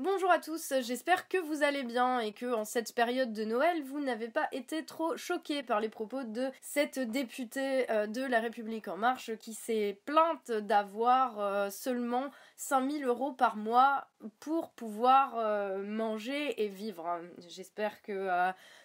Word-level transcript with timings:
Bonjour 0.00 0.30
à 0.30 0.38
tous, 0.38 0.74
j'espère 0.82 1.26
que 1.26 1.38
vous 1.38 1.64
allez 1.64 1.82
bien 1.82 2.20
et 2.20 2.32
que 2.32 2.54
en 2.54 2.64
cette 2.64 2.94
période 2.94 3.32
de 3.32 3.44
Noël, 3.44 3.82
vous 3.82 3.98
n'avez 3.98 4.28
pas 4.28 4.46
été 4.52 4.84
trop 4.84 5.16
choqués 5.16 5.64
par 5.64 5.80
les 5.80 5.88
propos 5.88 6.22
de 6.22 6.50
cette 6.60 7.00
députée 7.00 7.90
euh, 7.90 8.06
de 8.06 8.22
La 8.22 8.38
République 8.38 8.86
En 8.86 8.96
Marche 8.96 9.34
qui 9.40 9.54
s'est 9.54 9.98
plainte 10.04 10.52
d'avoir 10.52 11.40
euh, 11.40 11.68
seulement 11.70 12.30
5000 12.58 13.04
euros 13.04 13.32
par 13.32 13.56
mois 13.56 14.08
pour 14.40 14.70
pouvoir 14.70 15.34
euh, 15.36 15.78
manger 15.78 16.60
et 16.60 16.66
vivre. 16.66 17.06
J'espère 17.46 18.02
que 18.02 18.28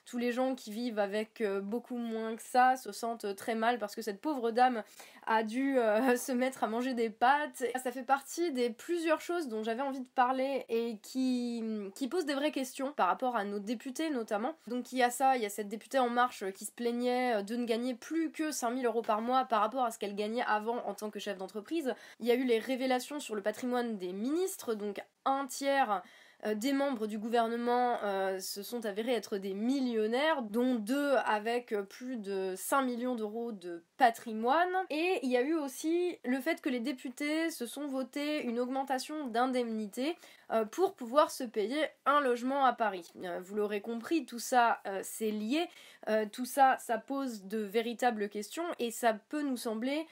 tous 0.06 0.20
les 0.20 0.32
gens 0.32 0.54
qui 0.54 0.72
vivent 0.72 1.00
avec 1.00 1.42
beaucoup 1.64 1.98
moins 1.98 2.36
que 2.36 2.44
ça 2.44 2.76
se 2.76 2.92
sentent 2.92 3.36
très 3.36 3.56
mal 3.56 3.80
parce 3.80 3.96
que 3.96 4.04
cette 4.04 4.22
pauvre 4.22 4.52
dame 4.52 4.84
a 5.26 5.44
dû 5.44 5.76
se 6.18 6.32
mettre 6.32 6.64
à 6.64 6.68
manger 6.68 6.94
des 6.94 7.10
pâtes. 7.10 7.64
Ça 7.82 7.92
fait 7.92 8.04
partie 8.04 8.52
des 8.52 8.70
plusieurs 8.70 9.22
choses 9.22 9.48
dont 9.48 9.64
j'avais 9.64 9.82
envie 9.82 10.02
de 10.02 10.10
parler 10.14 10.66
et 10.70 10.98
qui, 11.02 11.64
qui 11.96 12.08
pose 12.08 12.26
des 12.26 12.36
vraies 12.36 12.52
questions 12.52 12.92
par 12.92 13.08
rapport 13.08 13.36
à 13.36 13.44
nos 13.44 13.60
députés 13.60 14.12
notamment. 14.12 14.54
Donc 14.68 14.92
il 14.92 15.00
y 15.00 15.04
a 15.04 15.10
ça, 15.10 15.36
il 15.36 15.42
y 15.42 15.48
a 15.48 15.50
cette 15.50 15.70
députée 15.70 15.98
En 15.98 16.10
Marche 16.10 16.44
qui 16.52 16.66
se 16.66 16.72
plaignait 16.72 17.42
de 17.42 17.56
ne 17.56 17.66
gagner 17.66 17.96
plus 17.96 18.32
que 18.32 18.52
5000 18.52 18.86
euros 18.86 19.02
par 19.02 19.22
mois 19.22 19.46
par 19.46 19.62
rapport 19.62 19.86
à 19.86 19.90
ce 19.90 19.98
qu'elle 19.98 20.16
gagnait 20.16 20.44
avant 20.46 20.78
en 20.86 20.94
tant 20.94 21.10
que 21.10 21.20
chef 21.20 21.38
d'entreprise. 21.38 21.96
Il 22.20 22.28
y 22.28 22.32
a 22.32 22.36
eu 22.36 22.44
les 22.44 22.60
révélations 22.60 23.20
sur 23.20 23.34
le 23.34 23.42
patrimoine 23.42 23.63
des 23.64 24.14
ministres, 24.14 24.74
donc 24.76 25.02
un 25.26 25.48
tiers 25.48 26.04
euh, 26.46 26.56
des 26.56 26.74
membres 26.74 27.08
du 27.08 27.18
gouvernement 27.18 28.00
euh, 28.04 28.40
se 28.40 28.64
sont 28.64 28.86
avérés 28.86 29.14
être 29.14 29.38
des 29.38 29.54
millionnaires, 29.54 30.42
dont 30.42 30.76
deux 30.76 31.14
avec 31.26 31.72
euh, 31.72 31.84
plus 31.84 32.18
de 32.18 32.54
5 32.58 32.82
millions 32.82 33.16
d'euros 33.16 33.52
de 33.52 33.84
patrimoine. 33.98 34.74
Et 34.90 35.20
il 35.24 35.32
y 35.32 35.38
a 35.38 35.42
eu 35.42 35.54
aussi 35.54 36.18
le 36.26 36.40
fait 36.42 36.62
que 36.62 36.70
les 36.70 36.82
députés 36.82 37.50
se 37.50 37.66
sont 37.66 37.88
votés 37.88 38.44
une 38.44 38.60
augmentation 38.60 39.28
d'indemnité 39.28 40.16
pour 40.72 40.94
pouvoir 40.94 41.32
se 41.32 41.44
payer 41.44 41.84
un 42.06 42.20
logement 42.22 42.64
à 42.66 42.74
Paris. 42.74 43.12
vous 43.42 43.56
l'aurez 43.56 43.82
compris, 43.82 44.26
tout 44.26 44.40
ça 44.40 44.82
c'est 45.02 45.32
lié, 45.32 45.68
tout 46.32 46.46
ça 46.46 46.78
ça 46.80 47.00
pose 47.00 47.46
de 47.46 47.58
véritables 47.60 48.30
questions 48.30 48.66
et 48.78 48.92
ça 48.92 49.14
peut 49.14 49.42
nous 49.42 49.58
sembler 49.58 50.06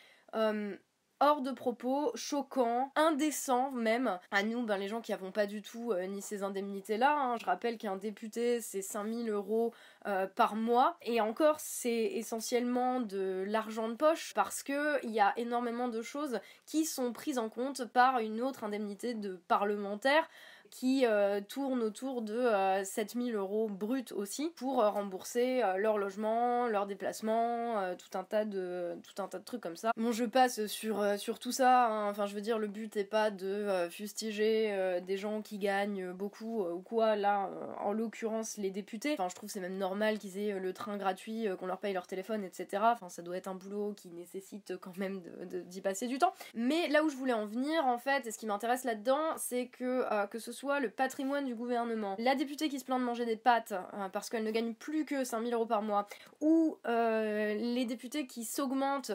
hors 1.21 1.41
de 1.41 1.51
propos, 1.51 2.11
choquant, 2.15 2.91
indécent 2.95 3.71
même. 3.71 4.19
À 4.31 4.43
nous, 4.43 4.63
ben, 4.63 4.77
les 4.77 4.87
gens 4.87 5.01
qui 5.01 5.11
n'avons 5.11 5.31
pas 5.31 5.45
du 5.45 5.61
tout 5.61 5.91
euh, 5.91 6.07
ni 6.07 6.21
ces 6.21 6.43
indemnités-là, 6.43 7.15
hein. 7.15 7.37
je 7.37 7.45
rappelle 7.45 7.77
qu'un 7.77 7.95
député, 7.95 8.59
c'est 8.59 8.81
5000 8.81 9.29
euros 9.29 9.71
euh, 10.07 10.27
par 10.27 10.55
mois. 10.55 10.97
Et 11.03 11.21
encore, 11.21 11.59
c'est 11.59 12.05
essentiellement 12.05 12.99
de 12.99 13.45
l'argent 13.47 13.87
de 13.87 13.93
poche 13.93 14.33
parce 14.33 14.63
qu'il 14.63 14.99
y 15.03 15.19
a 15.19 15.33
énormément 15.37 15.87
de 15.87 16.01
choses 16.01 16.39
qui 16.65 16.85
sont 16.85 17.13
prises 17.13 17.37
en 17.37 17.49
compte 17.49 17.85
par 17.85 18.17
une 18.17 18.41
autre 18.41 18.63
indemnité 18.63 19.13
de 19.13 19.39
parlementaire 19.47 20.27
qui 20.71 21.05
euh, 21.05 21.41
tournent 21.41 21.83
autour 21.83 22.23
de 22.23 22.49
7000 22.83 23.35
euros 23.35 23.69
brut 23.69 24.11
aussi 24.13 24.51
pour 24.55 24.77
rembourser 24.83 25.61
leur 25.77 25.99
logement, 25.99 26.67
leur 26.67 26.87
déplacement, 26.87 27.95
tout 27.95 28.17
un 28.17 28.23
tas 28.23 28.45
de 28.45 28.95
tout 29.03 29.21
un 29.21 29.27
tas 29.27 29.39
de 29.39 29.43
trucs 29.43 29.61
comme 29.61 29.75
ça. 29.75 29.91
Bon, 29.97 30.11
je 30.11 30.25
passe 30.25 30.65
sur 30.67 31.01
euh, 31.01 31.17
sur 31.17 31.39
tout 31.39 31.51
ça. 31.51 31.87
Hein. 31.87 32.09
Enfin, 32.09 32.25
je 32.25 32.33
veux 32.33 32.41
dire, 32.41 32.57
le 32.57 32.67
but 32.67 32.95
n'est 32.95 33.03
pas 33.03 33.31
de 33.31 33.47
euh, 33.47 33.89
fustiger 33.89 34.71
euh, 34.71 34.99
des 34.99 35.17
gens 35.17 35.41
qui 35.41 35.57
gagnent 35.57 36.11
beaucoup 36.13 36.63
ou 36.63 36.79
quoi. 36.81 37.15
Là, 37.15 37.49
en 37.79 37.91
l'occurrence, 37.93 38.57
les 38.57 38.71
députés. 38.71 39.13
Enfin, 39.13 39.27
je 39.29 39.35
trouve 39.35 39.49
c'est 39.49 39.59
même 39.59 39.77
normal 39.77 40.17
qu'ils 40.17 40.37
aient 40.37 40.59
le 40.59 40.73
train 40.73 40.97
gratuit, 40.97 41.47
qu'on 41.59 41.65
leur 41.65 41.79
paye 41.79 41.93
leur 41.93 42.07
téléphone, 42.07 42.43
etc. 42.43 42.83
Enfin, 42.93 43.09
ça 43.09 43.21
doit 43.21 43.37
être 43.37 43.47
un 43.47 43.55
boulot 43.55 43.93
qui 43.95 44.09
nécessite 44.09 44.77
quand 44.77 44.97
même 44.97 45.21
d'y 45.65 45.81
passer 45.81 46.07
du 46.07 46.17
temps. 46.17 46.33
Mais 46.53 46.87
là 46.87 47.03
où 47.03 47.09
je 47.09 47.15
voulais 47.15 47.33
en 47.33 47.45
venir, 47.45 47.85
en 47.85 47.97
fait, 47.97 48.25
et 48.27 48.31
ce 48.31 48.37
qui 48.37 48.45
m'intéresse 48.45 48.83
là-dedans, 48.83 49.37
c'est 49.37 49.67
que 49.67 50.25
que 50.27 50.39
ce 50.39 50.51
soit 50.51 50.60
le 50.63 50.89
patrimoine 50.89 51.45
du 51.45 51.55
gouvernement, 51.55 52.15
la 52.19 52.35
députée 52.35 52.69
qui 52.69 52.79
se 52.79 52.85
plaint 52.85 52.99
de 52.99 53.05
manger 53.05 53.25
des 53.25 53.37
pâtes 53.37 53.73
parce 54.13 54.29
qu'elle 54.29 54.43
ne 54.43 54.51
gagne 54.51 54.73
plus 54.73 55.05
que 55.05 55.23
5000 55.23 55.53
euros 55.53 55.65
par 55.65 55.81
mois, 55.81 56.07
ou 56.39 56.77
les 56.85 57.85
députés 57.85 58.27
qui 58.27 58.45
s'augmentent 58.45 59.11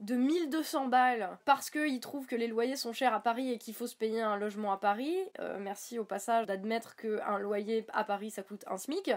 de 0.00 0.14
1200 0.14 0.88
balles 0.88 1.28
parce 1.44 1.70
qu'ils 1.70 2.00
trouvent 2.00 2.26
que 2.26 2.36
les 2.36 2.46
loyers 2.46 2.76
sont 2.76 2.92
chers 2.92 3.14
à 3.14 3.20
Paris 3.20 3.52
et 3.52 3.58
qu'il 3.58 3.74
faut 3.74 3.86
se 3.86 3.94
payer 3.94 4.22
un 4.22 4.36
logement 4.36 4.72
à 4.72 4.78
Paris. 4.78 5.16
Euh, 5.38 5.58
merci 5.60 5.98
au 5.98 6.04
passage 6.04 6.46
d'admettre 6.46 6.96
qu'un 6.96 7.38
loyer 7.38 7.86
à 7.92 8.04
Paris 8.04 8.30
ça 8.30 8.42
coûte 8.42 8.64
un 8.66 8.78
SMIC. 8.78 9.12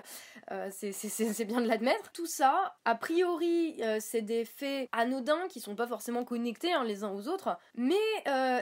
Euh, 0.51 0.69
c'est 0.71 1.45
bien 1.45 1.61
de 1.61 1.67
l'admettre. 1.67 2.11
Tout 2.11 2.25
ça, 2.25 2.75
a 2.85 2.95
priori, 2.95 3.77
euh, 3.81 3.97
c'est 4.01 4.21
des 4.21 4.45
faits 4.45 4.89
anodins 4.91 5.47
qui 5.49 5.61
sont 5.61 5.75
pas 5.75 5.87
forcément 5.87 6.25
connectés 6.25 6.73
hein, 6.73 6.83
les 6.83 7.03
uns 7.03 7.11
aux 7.11 7.27
autres, 7.27 7.57
mais 7.75 7.95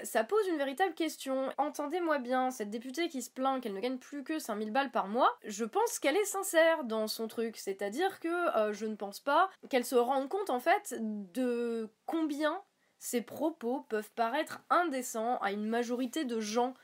ça 0.03 0.23
pose 0.23 0.47
une 0.47 0.57
véritable 0.57 0.93
question. 0.93 1.49
Entendez-moi 1.57 2.19
bien, 2.19 2.51
cette 2.51 2.69
députée 2.69 3.09
qui 3.09 3.21
se 3.21 3.29
plaint 3.29 3.61
qu'elle 3.61 3.73
ne 3.73 3.79
gagne 3.79 3.97
plus 3.97 4.23
que 4.23 4.39
5000 4.39 4.71
balles 4.71 4.91
par 4.91 5.07
mois, 5.07 5.31
je 5.45 5.65
pense 5.65 5.99
qu'elle 5.99 6.17
est 6.17 6.25
sincère 6.25 6.83
dans 6.83 7.07
son 7.07 7.27
truc. 7.27 7.57
C'est-à-dire 7.57 8.19
que 8.19 8.71
je 8.71 8.85
ne 8.85 8.95
pense 8.95 9.19
pas 9.19 9.49
qu'elle 9.69 9.85
se 9.85 9.95
rende 9.95 10.29
compte 10.29 10.49
en 10.49 10.59
fait 10.59 10.95
de 10.99 11.89
combien 12.11 12.61
ces 12.99 13.21
propos 13.21 13.85
peuvent 13.89 14.11
paraître 14.11 14.61
indécents 14.69 15.37
à 15.37 15.51
une 15.51 15.65
majorité 15.65 16.25
de 16.25 16.39
gens 16.41 16.75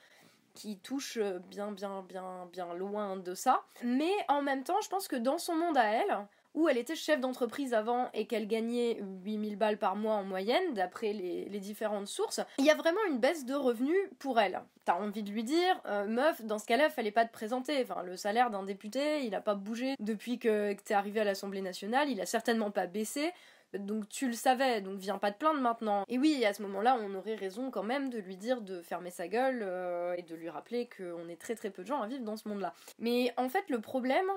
qui 0.54 0.80
touchent 0.80 1.20
bien 1.50 1.72
bien 1.72 2.02
bien 2.02 2.48
bien 2.52 2.74
loin 2.74 3.18
de 3.18 3.36
ça. 3.36 3.66
Mais 3.84 4.14
en 4.30 4.42
même 4.42 4.64
temps, 4.64 4.82
je 4.82 4.90
pense 4.90 5.08
que 5.08 5.18
dans 5.18 5.38
son 5.38 5.56
monde 5.56 5.78
à 5.78 5.86
elle, 5.86 6.26
où 6.58 6.68
elle 6.68 6.80
était 6.80 6.96
chef 6.96 7.20
d'entreprise 7.20 7.76
avant 7.76 8.10
et 8.16 8.26
qu'elle 8.26 8.48
gagnait 8.48 9.00
8000 9.24 9.58
balles 9.58 9.78
par 9.78 9.96
mois 9.96 10.16
en 10.16 10.24
moyenne, 10.24 10.74
d'après 10.74 11.14
les, 11.14 11.60
différentes 11.60 12.08
sources, 12.08 12.40
il 12.58 12.66
y 12.66 12.72
a 12.72 12.76
vraiment 12.76 13.04
une 13.08 13.20
baisse 13.20 13.46
de 13.46 13.54
revenus 13.54 14.10
pour 14.18 14.40
elle. 14.40 14.62
T'as 14.84 14.96
envie 14.96 15.22
de 15.22 15.30
lui 15.30 15.44
dire, 15.44 15.80
euh, 15.86 16.08
meuf, 16.08 16.44
dans 16.44 16.58
ce 16.58 16.66
cas-là, 16.66 16.90
fallait 16.90 17.12
pas 17.12 17.26
te 17.26 17.32
présenter. 17.32 17.84
Enfin, 17.84 18.02
le 18.02 18.18
salaire 18.18 18.50
d'un 18.50 18.64
député, 18.64 19.24
il 19.24 19.36
a 19.36 19.42
pas 19.42 19.54
bougé 19.54 19.96
depuis 20.00 20.40
que, 20.40 20.74
t'es 20.74 20.96
arrivé 20.96 21.20
à 21.20 21.24
l'Assemblée 21.24 21.62
nationale, 21.62 22.10
il 22.10 22.20
a 22.22 22.26
certainement 22.26 22.72
pas 22.72 22.88
baissé. 22.88 23.32
Donc 23.74 24.08
tu 24.10 24.28
le 24.28 24.34
savais, 24.34 24.82
donc 24.82 25.00
viens 25.00 25.18
pas 25.18 25.32
te 25.32 25.40
plaindre 25.40 25.60
maintenant. 25.60 26.04
Et 26.08 26.18
oui, 26.18 26.46
à 26.46 26.54
ce 26.54 26.62
moment-là, 26.64 26.98
on 27.02 27.14
aurait 27.16 27.36
raison 27.36 27.70
quand 27.72 27.84
même 27.84 28.10
de 28.10 28.20
lui 28.20 28.38
dire 28.38 28.62
de 28.62 28.82
fermer 28.82 29.12
sa 29.12 29.28
gueule 29.28 29.62
euh, 29.62 30.16
et 30.18 30.24
de 30.24 30.36
lui 30.36 30.50
rappeler 30.50 30.88
qu'on 30.88 31.28
est 31.30 31.40
très 31.40 31.56
très 31.56 31.70
peu 31.70 31.84
de 31.84 31.88
gens 31.88 32.02
à 32.02 32.08
vivre 32.08 32.24
dans 32.24 32.38
ce 32.38 32.48
monde-là. 32.48 32.74
Mais 33.00 33.34
en 33.38 33.50
fait, 33.50 33.70
le 33.70 33.82
problème, 33.82 34.30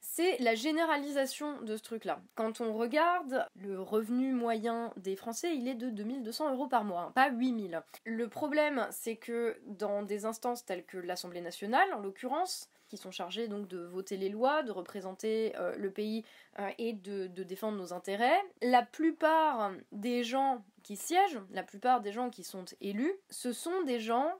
c'est 0.00 0.38
la 0.38 0.54
généralisation 0.54 1.60
de 1.62 1.76
ce 1.76 1.82
truc-là. 1.82 2.20
Quand 2.34 2.60
on 2.60 2.72
regarde 2.74 3.46
le 3.56 3.80
revenu 3.80 4.32
moyen 4.32 4.92
des 4.96 5.16
Français, 5.16 5.56
il 5.56 5.68
est 5.68 5.74
de 5.74 5.90
2200 5.90 6.52
euros 6.52 6.68
par 6.68 6.84
mois, 6.84 7.02
hein, 7.02 7.12
pas 7.14 7.30
8000. 7.30 7.82
Le 8.04 8.28
problème, 8.28 8.86
c'est 8.90 9.16
que 9.16 9.58
dans 9.66 10.02
des 10.02 10.24
instances 10.24 10.64
telles 10.64 10.84
que 10.84 10.98
l'Assemblée 10.98 11.40
nationale, 11.40 11.92
en 11.92 11.98
l'occurrence, 11.98 12.70
qui 12.88 12.96
sont 12.96 13.10
chargés 13.10 13.48
donc 13.48 13.68
de 13.68 13.78
voter 13.78 14.16
les 14.16 14.28
lois, 14.28 14.62
de 14.62 14.70
représenter 14.70 15.54
euh, 15.56 15.74
le 15.76 15.90
pays 15.90 16.24
euh, 16.58 16.70
et 16.78 16.92
de, 16.92 17.26
de, 17.26 17.42
défendre 17.42 17.78
nos 17.78 17.92
intérêts. 17.92 18.40
La 18.62 18.82
plupart 18.82 19.72
des 19.92 20.24
gens 20.24 20.64
qui 20.82 20.96
siègent, 20.96 21.40
la 21.50 21.62
plupart 21.62 22.00
des 22.00 22.12
gens 22.12 22.30
qui 22.30 22.44
sont 22.44 22.64
élus, 22.80 23.12
ce 23.30 23.52
sont 23.52 23.82
des 23.82 24.00
gens 24.00 24.32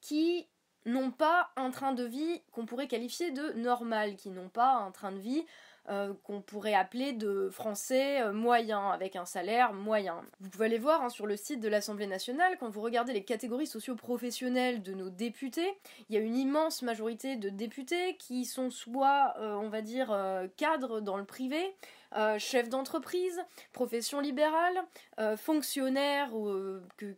qui 0.00 0.48
n'ont 0.86 1.10
pas 1.10 1.50
un 1.56 1.70
train 1.70 1.92
de 1.92 2.04
vie 2.04 2.42
qu'on 2.52 2.66
pourrait 2.66 2.88
qualifier 2.88 3.30
de 3.30 3.52
normal, 3.52 4.16
qui 4.16 4.30
n'ont 4.30 4.48
pas 4.48 4.74
un 4.74 4.90
train 4.90 5.12
de 5.12 5.18
vie 5.18 5.44
euh, 5.90 6.14
qu'on 6.22 6.40
pourrait 6.40 6.72
appeler 6.72 7.12
de 7.12 7.50
français 7.50 8.22
euh, 8.22 8.32
moyen, 8.32 8.88
avec 8.88 9.16
un 9.16 9.26
salaire 9.26 9.74
moyen. 9.74 10.22
Vous 10.40 10.48
pouvez 10.48 10.64
aller 10.64 10.78
voir 10.78 11.02
hein, 11.02 11.10
sur 11.10 11.26
le 11.26 11.36
site 11.36 11.60
de 11.60 11.68
l'Assemblée 11.68 12.06
nationale, 12.06 12.56
quand 12.58 12.70
vous 12.70 12.80
regardez 12.80 13.12
les 13.12 13.22
catégories 13.22 13.66
socio-professionnelles 13.66 14.82
de 14.82 14.94
nos 14.94 15.10
députés, 15.10 15.78
il 16.08 16.14
y 16.14 16.18
a 16.18 16.22
une 16.22 16.36
immense 16.36 16.80
majorité 16.80 17.36
de 17.36 17.50
députés 17.50 18.16
qui 18.16 18.46
sont 18.46 18.70
soit, 18.70 19.34
euh, 19.38 19.52
on 19.56 19.68
va 19.68 19.82
dire, 19.82 20.16
cadres 20.56 21.00
dans 21.00 21.18
le 21.18 21.24
privé, 21.24 21.74
chefs 22.38 22.68
d'entreprise, 22.68 23.42
profession 23.72 24.20
libérale, 24.20 24.84
fonctionnaires, 25.36 26.30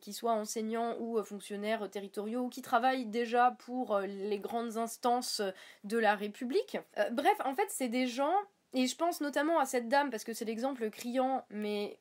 qui 0.00 0.12
soient 0.12 0.32
enseignants 0.32 0.96
ou 0.98 1.22
fonctionnaires 1.22 1.88
territoriaux, 1.90 2.44
ou 2.44 2.48
qui 2.48 2.62
travaillent 2.62 3.06
déjà 3.06 3.54
pour 3.58 4.00
les 4.00 4.38
grandes 4.38 4.78
instances 4.78 5.42
de 5.84 5.98
la 5.98 6.14
République. 6.14 6.78
bref, 7.12 7.36
en 7.44 7.54
fait, 7.54 7.66
c'est 7.68 7.88
des 7.88 8.06
gens 8.06 8.34
et 8.72 8.86
je 8.86 8.96
pense 8.96 9.20
notamment 9.20 9.58
à 9.58 9.66
cette 9.66 9.88
dame 9.88 10.10
parce 10.10 10.24
que 10.24 10.32
c'est 10.32 10.44
l'exemple 10.44 10.90
criant, 10.90 11.44
mais 11.50 11.98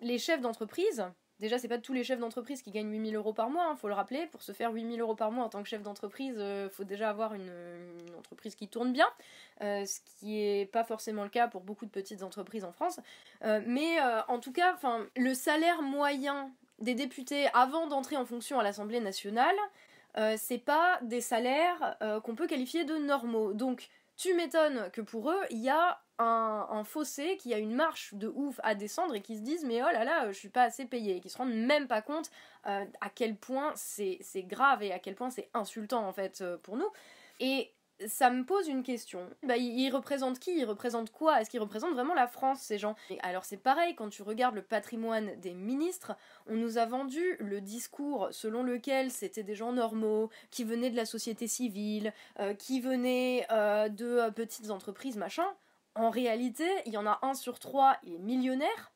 les 0.00 0.18
chefs 0.18 0.40
d'entreprise, 0.40 1.04
déjà 1.40 1.58
c'est 1.58 1.68
pas 1.68 1.78
tous 1.78 1.92
les 1.92 2.04
chefs 2.04 2.18
d'entreprise 2.18 2.62
qui 2.62 2.70
gagnent 2.70 2.90
8000 2.90 3.16
euros 3.16 3.32
par 3.32 3.50
mois, 3.50 3.64
il 3.68 3.72
hein, 3.72 3.76
faut 3.76 3.88
le 3.88 3.94
rappeler, 3.94 4.26
pour 4.26 4.42
se 4.42 4.52
faire 4.52 4.72
8000 4.72 5.00
euros 5.00 5.14
par 5.14 5.30
mois 5.30 5.44
en 5.44 5.48
tant 5.48 5.62
que 5.62 5.68
chef 5.68 5.82
d'entreprise, 5.82 6.34
il 6.36 6.42
euh, 6.42 6.68
faut 6.68 6.84
déjà 6.84 7.10
avoir 7.10 7.34
une, 7.34 7.50
entreprise 8.18 8.54
qui 8.54 8.68
tourne 8.68 8.92
bien, 8.92 9.08
euh, 9.62 9.84
ce 9.84 10.00
qui 10.18 10.40
est 10.40 10.66
pas 10.66 10.84
forcément 10.84 11.22
le 11.22 11.28
cas 11.28 11.48
pour 11.48 11.60
beaucoup 11.60 11.84
de 11.84 11.90
petites 11.90 12.22
entreprises 12.22 12.64
en 12.64 12.72
France. 12.72 12.98
Euh, 13.44 13.60
mais 13.66 14.00
en 14.28 14.40
tout 14.40 14.52
cas, 14.52 14.76
le 15.16 15.34
salaire 15.34 15.82
moyen 15.82 16.50
des 16.78 16.94
députés 16.94 17.48
avant 17.54 17.86
d'entrer 17.86 18.16
en 18.16 18.24
fonction 18.24 18.58
à 18.58 18.62
l'Assemblée 18.62 19.00
nationale, 19.00 19.56
c'est 20.36 20.58
pas 20.58 20.98
des 21.02 21.20
salaires 21.20 21.96
qu'on 22.24 22.34
peut 22.34 22.46
qualifier 22.46 22.84
de 22.84 22.96
normaux. 22.96 23.52
Donc 23.52 23.88
tu 24.16 24.34
m'étonnes 24.34 24.90
que 24.92 25.00
pour 25.00 25.30
eux, 25.30 25.40
il 25.50 25.58
y 25.58 25.68
a 25.68 26.00
un, 26.18 26.82
fossé, 26.84 27.36
qu'il 27.36 27.50
y 27.50 27.54
a 27.54 27.58
une 27.58 27.74
marche 27.74 28.14
de 28.14 28.28
ouf 28.28 28.58
à 28.62 28.74
descendre 28.74 29.14
et 29.14 29.20
qu'ils 29.20 29.36
se 29.36 29.42
disent 29.42 29.64
mais 29.64 29.82
oh 29.82 29.92
là 29.92 30.04
là, 30.04 30.32
je 30.32 30.38
suis 30.38 30.48
pas 30.48 30.62
assez 30.62 30.86
payé, 30.86 31.16
et 31.16 31.20
qu'ils 31.20 31.30
se 31.30 31.36
rendent 31.36 31.52
même 31.52 31.86
pas 31.86 32.00
compte 32.00 32.30
euh, 32.66 32.84
à 33.00 33.10
quel 33.10 33.36
point 33.36 33.72
c'est 33.76 34.18
grave 34.44 34.82
et 34.82 34.92
à 34.92 34.98
quel 34.98 35.14
point 35.14 35.30
c'est 35.30 35.50
insultant 35.52 36.06
en 36.06 36.12
fait 36.12 36.40
euh, 36.40 36.56
pour 36.58 36.76
nous. 36.76 36.90
Et 37.40 37.74
ça 38.06 38.30
me 38.30 38.44
pose 38.44 38.68
une 38.68 38.82
question. 38.82 39.28
Bah, 39.42 39.56
ils 39.56 39.90
représentent 39.90 40.38
qui? 40.38 40.58
Ils 40.58 40.64
représentent 40.64 41.10
quoi? 41.10 41.40
Est-ce 41.40 41.50
qu'ils 41.50 41.60
représentent 41.60 41.94
vraiment 41.94 42.14
la 42.14 42.26
France, 42.26 42.60
ces 42.60 42.78
gens? 42.78 42.94
Alors 43.22 43.44
c'est 43.44 43.56
pareil, 43.56 43.94
quand 43.94 44.08
tu 44.08 44.22
regardes 44.22 44.54
le 44.54 44.62
patrimoine 44.62 45.38
des 45.40 45.54
ministres, 45.54 46.14
on 46.46 46.54
nous 46.54 46.78
a 46.78 46.84
vendu 46.84 47.36
le 47.38 47.60
discours 47.60 48.28
selon 48.30 48.62
lequel 48.62 49.10
c'était 49.10 49.42
des 49.42 49.54
gens 49.54 49.72
normaux, 49.72 50.30
qui 50.50 50.64
venaient 50.64 50.90
de 50.90 50.96
la 50.96 51.06
société 51.06 51.46
civile, 51.46 52.12
euh, 52.40 52.54
qui 52.54 52.80
venaient 52.80 53.46
euh, 53.50 53.88
de 53.88 54.06
euh, 54.06 54.30
petites 54.30 54.70
entreprises, 54.70 55.16
machin. 55.16 55.46
En 55.94 56.10
réalité, 56.10 56.68
il 56.84 56.92
y 56.92 56.98
en 56.98 57.06
a 57.06 57.18
un 57.22 57.34
sur 57.34 57.58
trois, 57.58 57.96
il 58.02 58.14
est 58.14 58.18
millionnaire. 58.18 58.92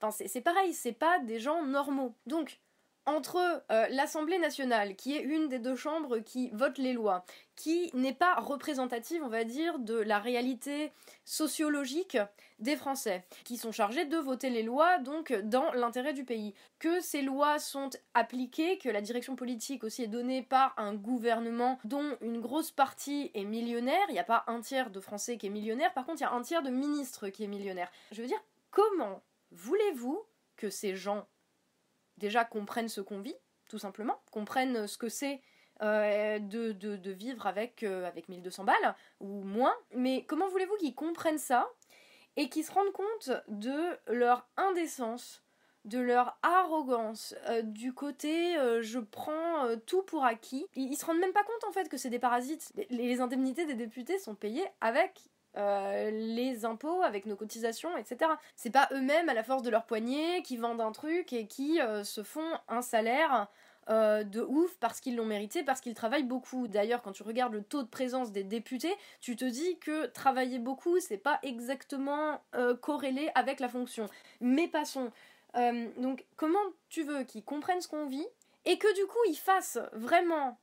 Enfin, 0.00 0.24
c'est 0.26 0.40
pareil, 0.40 0.72
c'est 0.72 0.92
pas 0.92 1.18
des 1.20 1.40
gens 1.40 1.64
normaux. 1.64 2.14
Donc, 2.26 2.60
entre 3.06 3.62
euh, 3.70 3.86
l'Assemblée 3.90 4.38
nationale, 4.38 4.96
qui 4.96 5.16
est 5.16 5.22
une 5.22 5.48
des 5.48 5.58
deux 5.58 5.76
chambres 5.76 6.18
qui 6.18 6.50
vote 6.52 6.78
les 6.78 6.92
lois, 6.92 7.24
qui 7.56 7.90
n'est 7.94 8.14
pas 8.14 8.34
représentative, 8.36 9.22
on 9.22 9.28
va 9.28 9.44
dire, 9.44 9.78
de 9.78 9.94
la 9.94 10.18
réalité 10.18 10.92
sociologique 11.24 12.18
des 12.58 12.76
Français, 12.76 13.24
qui 13.44 13.56
sont 13.56 13.72
chargés 13.72 14.06
de 14.06 14.16
voter 14.16 14.48
les 14.48 14.62
lois, 14.62 14.98
donc 14.98 15.32
dans 15.32 15.72
l'intérêt 15.72 16.12
du 16.12 16.24
pays. 16.24 16.54
Que 16.78 17.00
ces 17.00 17.22
lois 17.22 17.58
sont 17.58 17.90
appliquées, 18.14 18.78
que 18.78 18.88
la 18.88 19.00
direction 19.00 19.36
politique 19.36 19.84
aussi 19.84 20.02
est 20.02 20.08
donnée 20.08 20.42
par 20.42 20.74
un 20.78 20.94
gouvernement 20.94 21.78
dont 21.84 22.16
une 22.20 22.40
grosse 22.40 22.70
partie 22.70 23.30
est 23.34 23.44
millionnaire, 23.44 24.04
il 24.08 24.12
n'y 24.12 24.18
a 24.18 24.24
pas 24.24 24.44
un 24.46 24.60
tiers 24.60 24.90
de 24.90 25.00
Français 25.00 25.36
qui 25.36 25.46
est 25.46 25.50
millionnaire, 25.50 25.92
par 25.92 26.06
contre 26.06 26.20
il 26.20 26.24
y 26.24 26.26
a 26.26 26.32
un 26.32 26.42
tiers 26.42 26.62
de 26.62 26.70
ministres 26.70 27.28
qui 27.28 27.44
est 27.44 27.48
millionnaire. 27.48 27.90
Je 28.12 28.22
veux 28.22 28.28
dire, 28.28 28.42
comment 28.70 29.22
voulez-vous 29.50 30.24
que 30.56 30.70
ces 30.70 30.94
gens 30.94 31.26
déjà 32.18 32.44
comprennent 32.44 32.88
ce 32.88 33.00
qu'on 33.00 33.20
vit, 33.20 33.36
tout 33.68 33.78
simplement, 33.78 34.20
comprennent 34.30 34.86
ce 34.86 34.98
que 34.98 35.08
c'est 35.08 35.40
euh, 35.82 36.38
de, 36.38 36.70
de, 36.72 37.10
vivre 37.10 37.48
avec, 37.48 37.82
euh, 37.82 38.06
avec 38.06 38.28
1200 38.28 38.64
balles 38.64 38.94
ou 39.18 39.42
moins. 39.42 39.74
Mais 39.94 40.24
comment 40.26 40.46
voulez-vous 40.48 40.76
qu'ils 40.76 40.94
comprennent 40.94 41.38
ça 41.38 41.68
et 42.36 42.48
qu'ils 42.48 42.64
se 42.64 42.72
rendent 42.72 42.92
compte 42.92 43.30
de 43.48 43.98
leur 44.06 44.46
indécence, 44.56 45.42
de 45.84 45.98
leur 45.98 46.38
arrogance, 46.42 47.34
euh, 47.48 47.62
du 47.62 47.92
côté 47.92 48.54
je 48.82 49.00
prends 49.00 49.76
tout 49.86 50.02
pour 50.02 50.24
acquis? 50.24 50.66
Ils, 50.76 50.92
ils, 50.92 50.96
se 50.96 51.04
rendent 51.04 51.18
même 51.18 51.32
pas 51.32 51.42
compte 51.44 51.64
en 51.68 51.72
fait 51.72 51.88
que 51.88 51.96
c'est 51.96 52.10
des 52.10 52.20
parasites. 52.20 52.72
Les 52.90 53.20
indemnités 53.20 53.66
des 53.66 53.74
députés 53.74 54.18
sont 54.18 54.36
payées 54.36 54.66
avec 54.80 55.20
euh, 55.56 56.10
les 56.10 56.64
impôts, 56.64 57.02
avec 57.02 57.26
nos 57.26 57.36
cotisations, 57.36 57.96
etc. 57.96 58.30
C'est 58.56 58.70
pas 58.70 58.88
eux-mêmes, 58.92 59.28
à 59.28 59.34
la 59.34 59.44
force 59.44 59.62
de 59.62 59.70
leur 59.70 59.84
poignet, 59.84 60.42
qui 60.42 60.56
vendent 60.56 60.80
un 60.80 60.92
truc 60.92 61.32
et 61.32 61.46
qui 61.46 61.80
euh, 61.80 62.02
se 62.02 62.22
font 62.24 62.58
un 62.68 62.82
salaire 62.82 63.48
euh, 63.88 64.24
de 64.24 64.40
ouf 64.40 64.76
parce 64.80 65.00
qu'ils 65.00 65.14
l'ont 65.14 65.24
mérité, 65.24 65.62
parce 65.62 65.80
qu'ils 65.80 65.94
travaillent 65.94 66.24
beaucoup. 66.24 66.66
D'ailleurs, 66.66 67.02
quand 67.02 67.12
tu 67.12 67.22
regardes 67.22 67.52
le 67.52 67.62
taux 67.62 67.82
de 67.82 67.88
présence 67.88 68.32
des 68.32 68.42
députés, 68.42 68.94
tu 69.20 69.36
te 69.36 69.44
dis 69.44 69.78
que 69.78 70.06
travailler 70.06 70.58
beaucoup, 70.58 70.98
c'est 70.98 71.18
pas 71.18 71.38
exactement 71.42 72.40
corrélé 72.80 73.30
avec 73.34 73.60
la 73.60 73.68
fonction. 73.68 74.08
Mais 74.40 74.66
passons. 74.66 75.12
donc, 75.98 76.24
comment 76.36 76.58
tu 76.88 77.04
veux 77.04 77.22
qu'ils 77.22 77.44
comprennent 77.44 77.80
ce 77.80 77.88
qu'on 77.88 78.06
vit 78.06 78.26
et 78.64 78.78
que 78.78 78.92
du 78.94 79.06
coup 79.06 79.18
ils 79.28 79.36
fassent 79.36 79.78
vraiment 79.92 80.58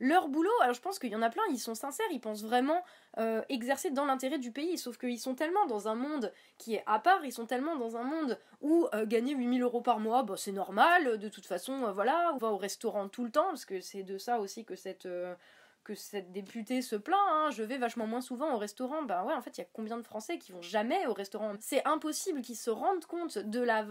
leur 0.00 0.28
boulot, 0.28 0.50
alors 0.62 0.74
je 0.74 0.80
pense 0.80 0.98
qu'il 0.98 1.10
y 1.10 1.16
en 1.16 1.22
a 1.22 1.30
plein, 1.30 1.42
ils 1.50 1.58
sont 1.58 1.74
sincères, 1.74 2.06
ils 2.12 2.20
pensent 2.20 2.42
vraiment 2.42 2.84
euh, 3.18 3.42
exercer 3.48 3.90
dans 3.90 4.04
l'intérêt 4.04 4.38
du 4.38 4.52
pays, 4.52 4.78
sauf 4.78 4.96
qu'ils 4.96 5.18
sont 5.18 5.34
tellement 5.34 5.66
dans 5.66 5.88
un 5.88 5.94
monde 5.94 6.32
qui 6.56 6.74
est 6.74 6.84
à 6.86 6.98
part, 6.98 7.24
ils 7.24 7.32
sont 7.32 7.46
tellement 7.46 7.76
dans 7.76 7.96
un 7.96 8.04
monde 8.04 8.38
où 8.60 8.86
euh, 8.94 9.06
gagner 9.06 9.34
8000 9.34 9.62
euros 9.62 9.80
par 9.80 9.98
mois, 9.98 10.22
bah, 10.22 10.34
c'est 10.36 10.52
normal, 10.52 11.18
de 11.18 11.28
toute 11.28 11.46
façon, 11.46 11.84
euh, 11.84 11.92
voilà, 11.92 12.30
on 12.34 12.38
va 12.38 12.48
au 12.48 12.56
restaurant 12.56 13.08
tout 13.08 13.24
le 13.24 13.30
temps, 13.30 13.48
parce 13.48 13.64
que 13.64 13.80
c'est 13.80 14.04
de 14.04 14.18
ça 14.18 14.38
aussi 14.38 14.64
que 14.64 14.76
cette, 14.76 15.08
que 15.82 15.94
cette 15.94 16.30
députée 16.30 16.80
se 16.80 16.94
plaint, 16.94 17.18
hein. 17.30 17.50
je 17.50 17.64
vais 17.64 17.78
vachement 17.78 18.06
moins 18.06 18.20
souvent 18.20 18.54
au 18.54 18.58
restaurant, 18.58 19.02
bah 19.02 19.24
ouais, 19.24 19.34
en 19.34 19.42
fait, 19.42 19.58
il 19.58 19.62
y 19.62 19.64
a 19.64 19.68
combien 19.72 19.96
de 19.96 20.02
Français 20.02 20.38
qui 20.38 20.52
vont 20.52 20.62
jamais 20.62 21.06
au 21.08 21.12
restaurant? 21.12 21.54
C'est 21.58 21.84
impossible 21.86 22.42
qu'ils 22.42 22.56
se 22.56 22.70
rendent 22.70 23.06
compte 23.06 23.38
de 23.38 23.60
la, 23.60 23.84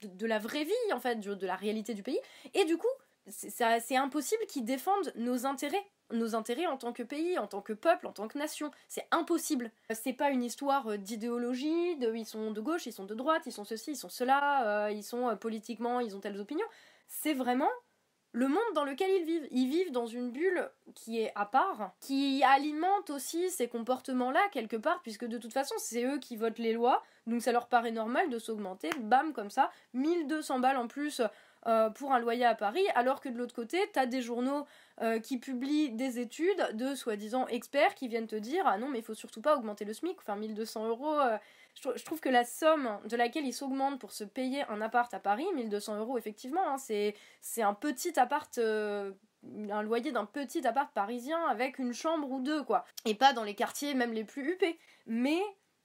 de 0.00 0.26
la 0.26 0.38
vraie 0.38 0.64
vie, 0.64 0.92
en 0.94 1.00
fait, 1.00 1.20
de 1.20 1.46
la 1.46 1.56
réalité 1.56 1.92
du 1.92 2.02
pays, 2.02 2.20
et 2.54 2.64
du 2.64 2.78
coup, 2.78 2.88
c'est 3.28 3.96
impossible 3.96 4.44
qu'ils 4.46 4.64
défendent 4.64 5.12
nos 5.16 5.46
intérêts 5.46 5.84
nos 6.12 6.34
intérêts 6.34 6.66
en 6.66 6.76
tant 6.76 6.92
que 6.92 7.02
pays, 7.02 7.38
en 7.38 7.46
tant 7.46 7.60
que 7.60 7.72
peuple, 7.72 8.06
en 8.06 8.12
tant 8.12 8.28
que 8.28 8.38
nation. 8.38 8.70
C'est 8.88 9.06
impossible. 9.10 9.70
C'est 9.90 10.12
pas 10.12 10.30
une 10.30 10.42
histoire 10.42 10.86
euh, 10.88 10.96
d'idéologie, 10.96 11.96
de 11.96 12.14
ils 12.14 12.26
sont 12.26 12.50
de 12.50 12.60
gauche, 12.60 12.86
ils 12.86 12.92
sont 12.92 13.04
de 13.04 13.14
droite, 13.14 13.42
ils 13.46 13.52
sont 13.52 13.64
ceci, 13.64 13.92
ils 13.92 13.96
sont 13.96 14.08
cela, 14.08 14.86
euh, 14.86 14.90
ils 14.90 15.04
sont 15.04 15.28
euh, 15.28 15.36
politiquement, 15.36 16.00
ils 16.00 16.16
ont 16.16 16.20
telles 16.20 16.40
opinions. 16.40 16.66
C'est 17.08 17.34
vraiment 17.34 17.70
le 18.32 18.48
monde 18.48 18.60
dans 18.74 18.84
lequel 18.84 19.10
ils 19.10 19.24
vivent. 19.24 19.48
Ils 19.50 19.68
vivent 19.68 19.92
dans 19.92 20.06
une 20.06 20.30
bulle 20.30 20.70
qui 20.94 21.20
est 21.20 21.32
à 21.34 21.44
part, 21.44 21.92
qui 22.00 22.42
alimente 22.44 23.10
aussi 23.10 23.50
ces 23.50 23.68
comportements-là 23.68 24.40
quelque 24.52 24.76
part, 24.76 25.02
puisque 25.02 25.26
de 25.26 25.38
toute 25.38 25.52
façon, 25.52 25.74
c'est 25.78 26.04
eux 26.04 26.18
qui 26.18 26.36
votent 26.36 26.58
les 26.58 26.72
lois, 26.72 27.02
donc 27.26 27.42
ça 27.42 27.52
leur 27.52 27.68
paraît 27.68 27.90
normal 27.90 28.30
de 28.30 28.38
s'augmenter, 28.38 28.90
bam, 29.00 29.32
comme 29.32 29.50
ça, 29.50 29.70
1200 29.92 30.60
balles 30.60 30.78
en 30.78 30.88
plus 30.88 31.20
euh, 31.66 31.90
pour 31.90 32.12
un 32.12 32.18
loyer 32.18 32.44
à 32.44 32.54
Paris, 32.54 32.84
alors 32.94 33.20
que 33.20 33.28
de 33.28 33.38
l'autre 33.38 33.54
côté, 33.54 33.78
t'as 33.92 34.06
des 34.06 34.20
journaux 34.20 34.66
euh, 35.00 35.20
qui 35.20 35.38
publient 35.38 35.90
des 35.90 36.18
études 36.18 36.70
de 36.74 36.94
soi-disant 36.94 37.46
experts 37.46 37.94
qui 37.94 38.08
viennent 38.08 38.26
te 38.26 38.36
dire 38.36 38.64
ah 38.66 38.78
non 38.78 38.88
mais 38.88 38.98
il 38.98 39.04
faut 39.04 39.14
surtout 39.14 39.40
pas 39.40 39.56
augmenter 39.56 39.84
le 39.84 39.92
SMIC, 39.92 40.18
enfin 40.18 40.36
1200 40.36 40.88
euros. 40.88 41.20
Euh, 41.20 41.38
je, 41.80 42.04
trouve 42.04 42.20
que 42.20 42.28
la 42.28 42.44
somme 42.44 42.98
de 43.08 43.16
laquelle 43.16 43.46
ils 43.46 43.52
s'augmentent 43.52 44.00
pour 44.00 44.12
se 44.12 44.24
payer 44.24 44.64
un 44.68 44.80
appart 44.80 45.12
à 45.14 45.20
Paris, 45.20 45.46
1200 45.54 45.98
euros 45.98 46.18
effectivement, 46.18 46.68
hein, 46.68 46.78
c'est 46.78 47.62
un 47.62 47.74
petit 47.74 48.18
appart 48.18 48.58
un 48.58 49.82
loyer 49.82 50.12
d'un 50.12 50.26
petit 50.26 50.66
appart 50.66 50.92
parisien 50.92 51.38
avec 51.46 51.78
une 51.78 51.92
chambre 51.92 52.30
ou 52.30 52.40
deux, 52.40 52.62
quoi. 52.62 52.84
Et 53.04 53.14
pas 53.14 53.32
dans 53.32 53.44
les 53.44 53.54
quartiers 53.54 53.94
même 53.94 54.12
les 54.12 54.24
plus 54.24 54.52
huppés. 54.52 54.78
Mais 55.06 55.40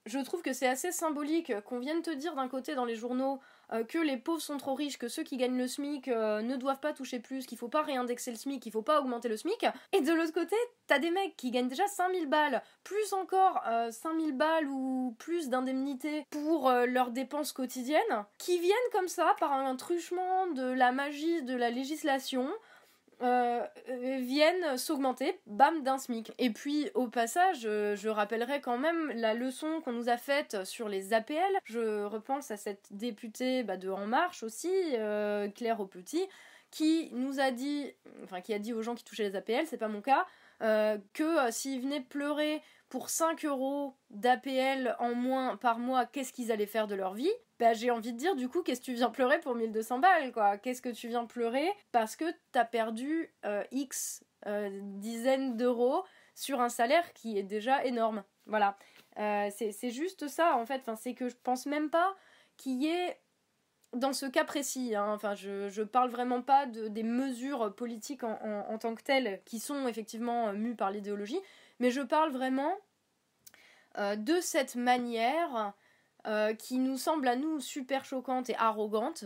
je 0.05 0.19
trouve 0.19 0.41
que 0.41 0.53
c'est 0.53 0.67
assez 0.67 0.91
symbolique 0.91 1.59
qu'on 1.61 1.79
vienne 1.79 2.01
te 2.01 2.11
dire 2.11 2.35
d'un 2.35 2.47
côté 2.47 2.75
dans 2.75 2.85
les 2.85 2.95
journaux 2.95 3.39
euh, 3.73 3.83
que 3.83 3.97
les 3.97 4.17
pauvres 4.17 4.41
sont 4.41 4.57
trop 4.57 4.73
riches, 4.73 4.97
que 4.97 5.07
ceux 5.07 5.23
qui 5.23 5.37
gagnent 5.37 5.57
le 5.57 5.67
SMIC 5.67 6.07
euh, 6.07 6.41
ne 6.41 6.55
doivent 6.55 6.79
pas 6.79 6.93
toucher 6.93 7.19
plus, 7.19 7.45
qu'il 7.45 7.57
faut 7.57 7.67
pas 7.67 7.81
réindexer 7.81 8.31
le 8.31 8.37
SMIC, 8.37 8.61
qu'il 8.61 8.71
faut 8.71 8.81
pas 8.81 9.01
augmenter 9.01 9.27
le 9.27 9.37
SMIC. 9.37 9.65
Et 9.93 10.01
de 10.01 10.13
l'autre 10.13 10.33
côté, 10.33 10.55
t'as 10.87 10.99
des 10.99 11.11
mecs 11.11 11.35
qui 11.35 11.51
gagnent 11.51 11.67
déjà 11.67 11.87
5000 11.87 12.27
balles, 12.27 12.61
plus 12.83 13.13
encore 13.13 13.61
5000 13.91 14.29
euh, 14.29 14.33
balles 14.33 14.67
ou 14.67 15.15
plus 15.19 15.49
d'indemnités 15.49 16.25
pour 16.29 16.71
leurs 16.71 17.11
dépenses 17.11 17.51
quotidiennes, 17.51 18.25
qui 18.37 18.59
viennent 18.59 18.75
comme 18.91 19.07
ça 19.07 19.35
par 19.39 19.51
un 19.51 19.75
truchement 19.75 20.47
de 20.47 20.63
la 20.63 20.91
magie 20.91 21.43
de 21.43 21.55
la 21.55 21.69
législation 21.69 22.49
euh, 23.23 23.65
viennent 24.19 24.77
s'augmenter, 24.77 25.39
bam, 25.47 25.81
d'un 25.81 25.97
SMIC. 25.97 26.31
Et 26.37 26.51
puis, 26.51 26.91
au 26.93 27.07
passage, 27.07 27.61
euh, 27.65 27.95
je 27.95 28.09
rappellerai 28.09 28.61
quand 28.61 28.77
même 28.77 29.11
la 29.15 29.33
leçon 29.33 29.81
qu'on 29.83 29.91
nous 29.91 30.09
a 30.09 30.17
faite 30.17 30.65
sur 30.65 30.87
les 30.87 31.13
APL. 31.13 31.35
Je 31.63 32.03
repense 32.03 32.51
à 32.51 32.57
cette 32.57 32.87
députée 32.91 33.63
bah, 33.63 33.75
de 33.75 33.89
En 33.89 34.05
Marche 34.05 34.43
aussi, 34.43 34.71
euh, 34.93 35.49
Claire 35.49 35.79
Aupetit, 35.79 36.27
qui 36.69 37.09
nous 37.13 37.39
a 37.39 37.49
dit, 37.49 37.91
enfin, 38.23 38.41
qui 38.41 38.53
a 38.53 38.59
dit 38.59 38.73
aux 38.73 38.83
gens 38.83 38.93
qui 38.93 39.03
touchaient 39.03 39.29
les 39.29 39.35
APL, 39.35 39.65
c'est 39.65 39.77
pas 39.77 39.87
mon 39.87 40.01
cas, 40.01 40.27
que 40.59 41.51
s'ils 41.51 41.81
venaient 41.81 42.01
pleurer 42.01 42.61
pour 42.89 43.09
5 43.09 43.43
euros 43.45 43.95
d'APL 44.09 44.95
en 44.99 45.13
moins 45.13 45.57
par 45.57 45.79
mois, 45.79 46.05
qu'est-ce 46.05 46.31
qu'ils 46.31 46.51
allaient 46.51 46.65
faire 46.65 46.87
de 46.87 46.95
leur 46.95 47.13
vie? 47.13 47.31
Bah, 47.59 47.73
j'ai 47.73 47.91
envie 47.91 48.13
de 48.13 48.17
dire, 48.17 48.35
du 48.35 48.47
coup, 48.49 48.61
qu'est-ce 48.61 48.81
que 48.81 48.85
tu 48.85 48.93
viens 48.93 49.09
pleurer 49.09 49.39
pour 49.39 49.55
1200 49.55 49.99
balles, 49.99 50.31
quoi? 50.31 50.57
Qu'est-ce 50.57 50.81
que 50.81 50.89
tu 50.89 51.07
viens 51.07 51.25
pleurer 51.25 51.67
parce 51.91 52.15
que 52.15 52.25
t'as 52.51 52.65
perdu 52.65 53.33
euh, 53.45 53.63
X 53.71 54.23
euh, 54.45 54.69
dizaines 54.83 55.57
d'euros 55.57 56.03
sur 56.35 56.61
un 56.61 56.69
salaire 56.69 57.13
qui 57.13 57.37
est 57.37 57.43
déjà 57.43 57.83
énorme? 57.83 58.23
Voilà. 58.45 58.77
Euh, 59.17 59.49
c'est 59.51 59.89
juste 59.89 60.27
ça, 60.27 60.55
en 60.55 60.65
fait. 60.65 60.77
Enfin, 60.77 60.95
c'est 60.95 61.15
que 61.15 61.29
je 61.29 61.35
pense 61.43 61.65
même 61.65 61.89
pas 61.89 62.15
qu'il 62.57 62.81
y 62.81 62.87
ait 62.87 63.19
dans 63.93 64.13
ce 64.13 64.25
cas 64.25 64.43
précis, 64.43 64.95
hein, 64.95 65.11
enfin, 65.13 65.33
je, 65.33 65.69
je 65.69 65.81
parle 65.81 66.09
vraiment 66.09 66.41
pas 66.41 66.65
de, 66.65 66.87
des 66.87 67.03
mesures 67.03 67.73
politiques 67.73 68.23
en, 68.23 68.37
en, 68.41 68.77
tant 68.77 68.93
que 68.95 69.01
telles 69.01 69.41
qui 69.45 69.59
sont 69.59 69.87
effectivement 69.87 70.51
mues 70.53 70.75
par 70.75 70.91
l'idéologie, 70.91 71.39
mais 71.79 71.91
je 71.91 72.01
parle 72.01 72.31
vraiment 72.31 72.75
de 73.97 74.39
cette 74.41 74.75
manière 74.75 75.73
euh, 76.27 76.53
qui 76.53 76.77
nous 76.77 76.97
semble 76.97 77.25
à 77.29 77.37
nous 77.37 77.61
super 77.61 78.03
choquante 78.03 78.49
et 78.49 78.55
arrogante, 78.57 79.23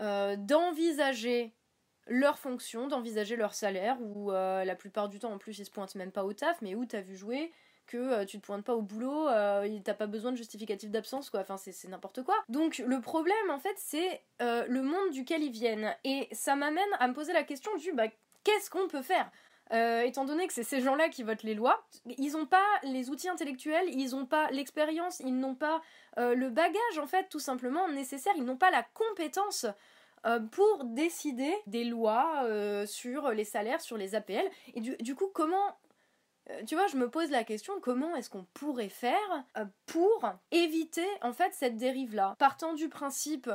euh, 0.00 0.34
d'envisager 0.36 1.52
leur 2.06 2.38
fonction, 2.38 2.88
d'envisager 2.88 3.36
leur 3.36 3.52
salaire, 3.52 3.98
où 4.00 4.32
euh, 4.32 4.64
la 4.64 4.74
plupart 4.74 5.10
du 5.10 5.18
temps 5.18 5.30
en 5.30 5.36
plus 5.36 5.58
ils 5.58 5.66
se 5.66 5.70
pointent 5.70 5.94
même 5.94 6.10
pas 6.10 6.24
au 6.24 6.32
taf, 6.32 6.62
mais 6.62 6.74
où 6.74 6.86
t'as 6.86 7.02
vu 7.02 7.16
jouer 7.16 7.52
que 7.86 8.24
tu 8.24 8.40
te 8.40 8.46
pointes 8.46 8.64
pas 8.64 8.74
au 8.74 8.82
boulot, 8.82 9.26
t'as 9.82 9.94
pas 9.94 10.06
besoin 10.06 10.30
de 10.32 10.36
justificatif 10.36 10.90
d'absence, 10.90 11.30
quoi. 11.30 11.40
Enfin, 11.40 11.56
c'est 11.56 11.88
n'importe 11.88 12.22
quoi. 12.22 12.34
Donc, 12.50 12.78
le 12.86 13.00
problème, 13.00 13.50
en 13.50 13.58
fait, 13.58 13.76
c'est 13.78 14.22
le 14.40 14.82
monde 14.82 15.10
duquel 15.10 15.42
ils 15.42 15.50
viennent. 15.50 15.96
Et 16.04 16.28
ça 16.32 16.54
m'amène 16.54 16.84
à 16.98 17.08
me 17.08 17.14
poser 17.14 17.32
la 17.32 17.44
question 17.44 17.74
du, 17.76 17.92
bah, 17.92 18.08
qu'est-ce 18.44 18.68
qu'on 18.68 18.88
peut 18.88 19.00
faire? 19.00 19.30
Étant 19.70 20.24
donné 20.24 20.46
que 20.46 20.52
c'est 20.52 20.62
ces 20.62 20.80
gens-là 20.80 21.08
qui 21.08 21.22
votent 21.22 21.42
les 21.42 21.54
lois, 21.54 21.84
ils 22.16 22.32
n'ont 22.32 22.46
pas 22.46 22.64
les 22.82 23.10
outils 23.10 23.28
intellectuels, 23.28 23.86
ils 23.88 24.10
n'ont 24.10 24.26
pas 24.26 24.50
l'expérience, 24.50 25.20
ils 25.20 25.36
n'ont 25.36 25.54
pas 25.54 25.82
le 26.16 26.48
bagage 26.48 26.98
en 27.00 27.06
fait 27.06 27.28
tout 27.28 27.38
simplement 27.38 27.88
nécessaire, 27.88 28.32
ils 28.36 28.44
n'ont 28.44 28.56
pas 28.56 28.70
la 28.70 28.82
compétence 28.94 29.66
pour 30.52 30.84
décider 30.84 31.52
des 31.66 31.84
lois 31.84 32.46
sur 32.86 33.30
les 33.30 33.44
salaires, 33.44 33.80
sur 33.80 33.96
les 33.96 34.14
APL. 34.14 34.48
Et 34.74 34.80
du 34.80 35.14
coup, 35.14 35.30
comment 35.32 35.76
euh, 36.50 36.62
tu 36.64 36.74
vois, 36.74 36.86
je 36.86 36.96
me 36.96 37.10
pose 37.10 37.30
la 37.30 37.44
question 37.44 37.74
comment 37.80 38.14
est-ce 38.16 38.30
qu'on 38.30 38.46
pourrait 38.54 38.88
faire 38.88 39.44
euh, 39.56 39.64
pour 39.86 40.32
éviter 40.50 41.06
en 41.22 41.32
fait 41.32 41.52
cette 41.52 41.76
dérive-là, 41.76 42.34
partant 42.38 42.74
du 42.74 42.88
principe 42.88 43.50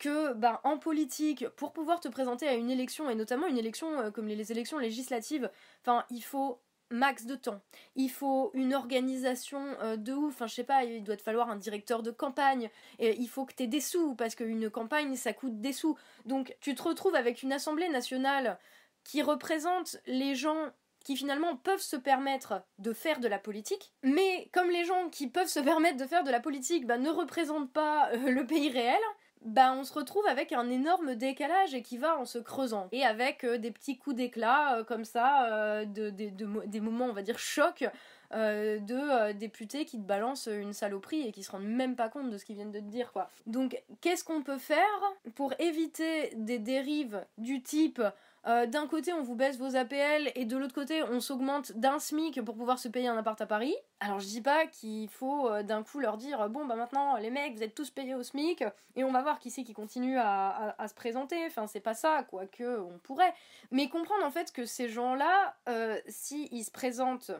que 0.00 0.32
ben, 0.32 0.58
en 0.64 0.78
politique, 0.78 1.48
pour 1.50 1.72
pouvoir 1.72 2.00
te 2.00 2.08
présenter 2.08 2.48
à 2.48 2.54
une 2.54 2.70
élection, 2.70 3.08
et 3.08 3.14
notamment 3.14 3.46
une 3.46 3.58
élection 3.58 4.00
euh, 4.00 4.10
comme 4.10 4.26
les 4.26 4.50
élections 4.50 4.78
législatives, 4.78 5.48
enfin, 5.82 6.04
il 6.10 6.22
faut 6.22 6.60
max 6.90 7.24
de 7.24 7.36
temps. 7.36 7.60
Il 7.94 8.10
faut 8.10 8.50
une 8.52 8.74
organisation 8.74 9.76
de 9.96 10.12
ouf. 10.12 10.34
Enfin, 10.34 10.48
je 10.48 10.54
sais 10.54 10.64
pas, 10.64 10.82
il 10.82 11.04
doit 11.04 11.16
te 11.16 11.22
falloir 11.22 11.48
un 11.48 11.54
directeur 11.54 12.02
de 12.02 12.10
campagne. 12.10 12.68
Et 12.98 13.16
il 13.20 13.28
faut 13.28 13.44
que 13.44 13.54
tu 13.54 13.62
aies 13.62 13.68
des 13.68 13.80
sous, 13.80 14.16
parce 14.16 14.34
qu'une 14.34 14.68
campagne, 14.70 15.14
ça 15.14 15.32
coûte 15.32 15.60
des 15.60 15.72
sous. 15.72 15.96
Donc, 16.24 16.56
tu 16.60 16.74
te 16.74 16.82
retrouves 16.82 17.14
avec 17.14 17.44
une 17.44 17.52
assemblée 17.52 17.88
nationale 17.90 18.58
qui 19.04 19.22
représente 19.22 19.98
les 20.06 20.34
gens 20.34 20.72
qui 21.04 21.16
finalement 21.16 21.56
peuvent 21.56 21.80
se 21.80 21.96
permettre 21.96 22.62
de 22.78 22.92
faire 22.92 23.20
de 23.20 23.28
la 23.28 23.38
politique, 23.38 23.92
mais 24.02 24.50
comme 24.52 24.70
les 24.70 24.84
gens 24.84 25.08
qui 25.08 25.28
peuvent 25.28 25.48
se 25.48 25.60
permettre 25.60 25.96
de 25.96 26.06
faire 26.06 26.24
de 26.24 26.30
la 26.30 26.40
politique 26.40 26.86
bah, 26.86 26.98
ne 26.98 27.08
représentent 27.08 27.72
pas 27.72 28.10
euh, 28.12 28.30
le 28.30 28.46
pays 28.46 28.70
réel, 28.70 29.00
bah 29.44 29.72
on 29.72 29.84
se 29.84 29.92
retrouve 29.92 30.26
avec 30.26 30.52
un 30.52 30.68
énorme 30.68 31.14
décalage 31.14 31.74
et 31.74 31.82
qui 31.82 31.96
va 31.98 32.18
en 32.18 32.24
se 32.24 32.38
creusant. 32.38 32.88
Et 32.92 33.04
avec 33.04 33.44
euh, 33.44 33.58
des 33.58 33.70
petits 33.70 33.98
coups 33.98 34.16
d'éclat 34.16 34.76
euh, 34.76 34.84
comme 34.84 35.04
ça 35.04 35.84
de, 35.86 36.10
des 36.10 36.80
moments 36.80 37.06
on 37.06 37.12
va 37.12 37.22
dire 37.22 37.38
chocs 38.30 38.84
de 38.84 39.32
députés 39.32 39.84
qui 39.84 39.98
te 39.98 40.06
balancent 40.06 40.48
une 40.50 40.72
saloperie 40.72 41.26
et 41.26 41.32
qui 41.32 41.42
se 41.42 41.50
rendent 41.50 41.64
même 41.64 41.96
pas 41.96 42.08
compte 42.08 42.30
de 42.30 42.38
ce 42.38 42.44
qu'ils 42.44 42.56
viennent 42.56 42.72
de 42.72 42.80
te 42.80 42.84
dire 42.84 43.12
quoi. 43.12 43.28
Donc 43.46 43.80
qu'est-ce 44.00 44.24
qu'on 44.24 44.42
peut 44.42 44.58
faire 44.58 44.84
pour 45.34 45.52
éviter 45.58 46.32
des 46.36 46.58
dérives 46.58 47.24
du 47.38 47.62
type 47.62 48.02
euh, 48.46 48.64
d'un 48.64 48.86
côté 48.86 49.12
on 49.12 49.22
vous 49.22 49.34
baisse 49.34 49.58
vos 49.58 49.76
APL 49.76 50.32
et 50.34 50.46
de 50.46 50.56
l'autre 50.56 50.74
côté 50.74 51.02
on 51.02 51.20
s'augmente 51.20 51.72
d'un 51.72 51.98
SMIC 51.98 52.42
pour 52.42 52.56
pouvoir 52.56 52.78
se 52.78 52.88
payer 52.88 53.06
un 53.08 53.16
appart 53.18 53.38
à 53.38 53.46
Paris? 53.46 53.74
Alors 54.00 54.18
je 54.18 54.26
dis 54.26 54.40
pas 54.40 54.66
qu'il 54.66 55.10
faut 55.10 55.48
euh, 55.48 55.62
d'un 55.62 55.82
coup 55.82 56.00
leur 56.00 56.16
dire 56.16 56.48
bon 56.48 56.64
bah 56.64 56.74
maintenant 56.74 57.16
les 57.16 57.28
mecs 57.28 57.54
vous 57.54 57.62
êtes 57.62 57.74
tous 57.74 57.90
payés 57.90 58.14
au 58.14 58.22
SMIC 58.22 58.64
et 58.96 59.04
on 59.04 59.12
va 59.12 59.20
voir 59.20 59.40
qui 59.40 59.50
c'est 59.50 59.62
qui 59.62 59.74
continue 59.74 60.16
à, 60.18 60.74
se 60.88 60.94
présenter. 60.94 61.36
Enfin 61.46 61.66
c'est 61.66 61.80
pas 61.80 61.94
ça 61.94 62.24
quoique 62.30 62.78
on 62.78 62.98
pourrait. 63.00 63.34
Mais 63.72 63.90
comprendre 63.90 64.24
en 64.24 64.30
fait 64.30 64.52
que 64.52 64.64
ces 64.64 64.88
gens-là, 64.88 65.54
euh, 65.68 65.98
si 66.08 66.48
ils 66.50 66.64
se 66.64 66.70
présentent 66.70 67.32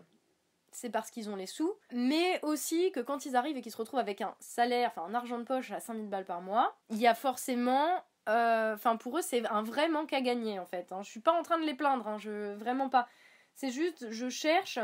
c'est 0.73 0.91
parce 0.91 1.11
qu'ils 1.11 1.31
ont 1.31 1.37
les 1.37 1.47
sous, 1.47 1.75
mais 1.93 2.39
aussi 2.43 2.93
que 2.93 3.01
quand 3.01 3.27
ils 3.27 3.37
arrivent 3.37 3.57
et 3.57 3.63
qu'ils 3.63 3.73
se 3.73 3.77
retrouvent 3.77 4.01
avec 4.01 4.21
un 4.21 4.35
salaire, 4.41 4.93
enfin 4.95 5.09
un 5.09 5.15
argent 5.15 5.39
de 5.39 5.45
poche 5.45 5.71
à 5.73 5.81
5000 5.81 6.09
balles 6.09 6.25
par 6.25 6.41
mois, 6.41 6.77
il 6.91 6.99
y 6.99 7.07
a 7.07 7.15
forcément 7.15 8.03
euh, 8.29 8.75
enfin, 8.75 8.97
pour 8.97 9.19
eux, 9.19 9.23
c'est 9.23 9.47
un 9.49 9.63
vrai 9.63 9.89
manque 9.89 10.13
à 10.13 10.21
gagner, 10.21 10.59
en 10.59 10.67
fait. 10.67 10.93
Hein. 10.93 11.03
Je 11.03 11.11
suis 11.11 11.21
pas 11.21 11.33
en 11.33 11.43
train 11.43 11.59
de 11.59 11.65
les 11.65 11.75
plaindre, 11.75 12.07
hein, 12.07 12.19
je, 12.19 12.55
vraiment 12.55 12.89
pas. 12.89 13.09
C'est 13.55 13.71
juste, 13.71 14.11
je 14.11 14.29
cherche 14.29 14.79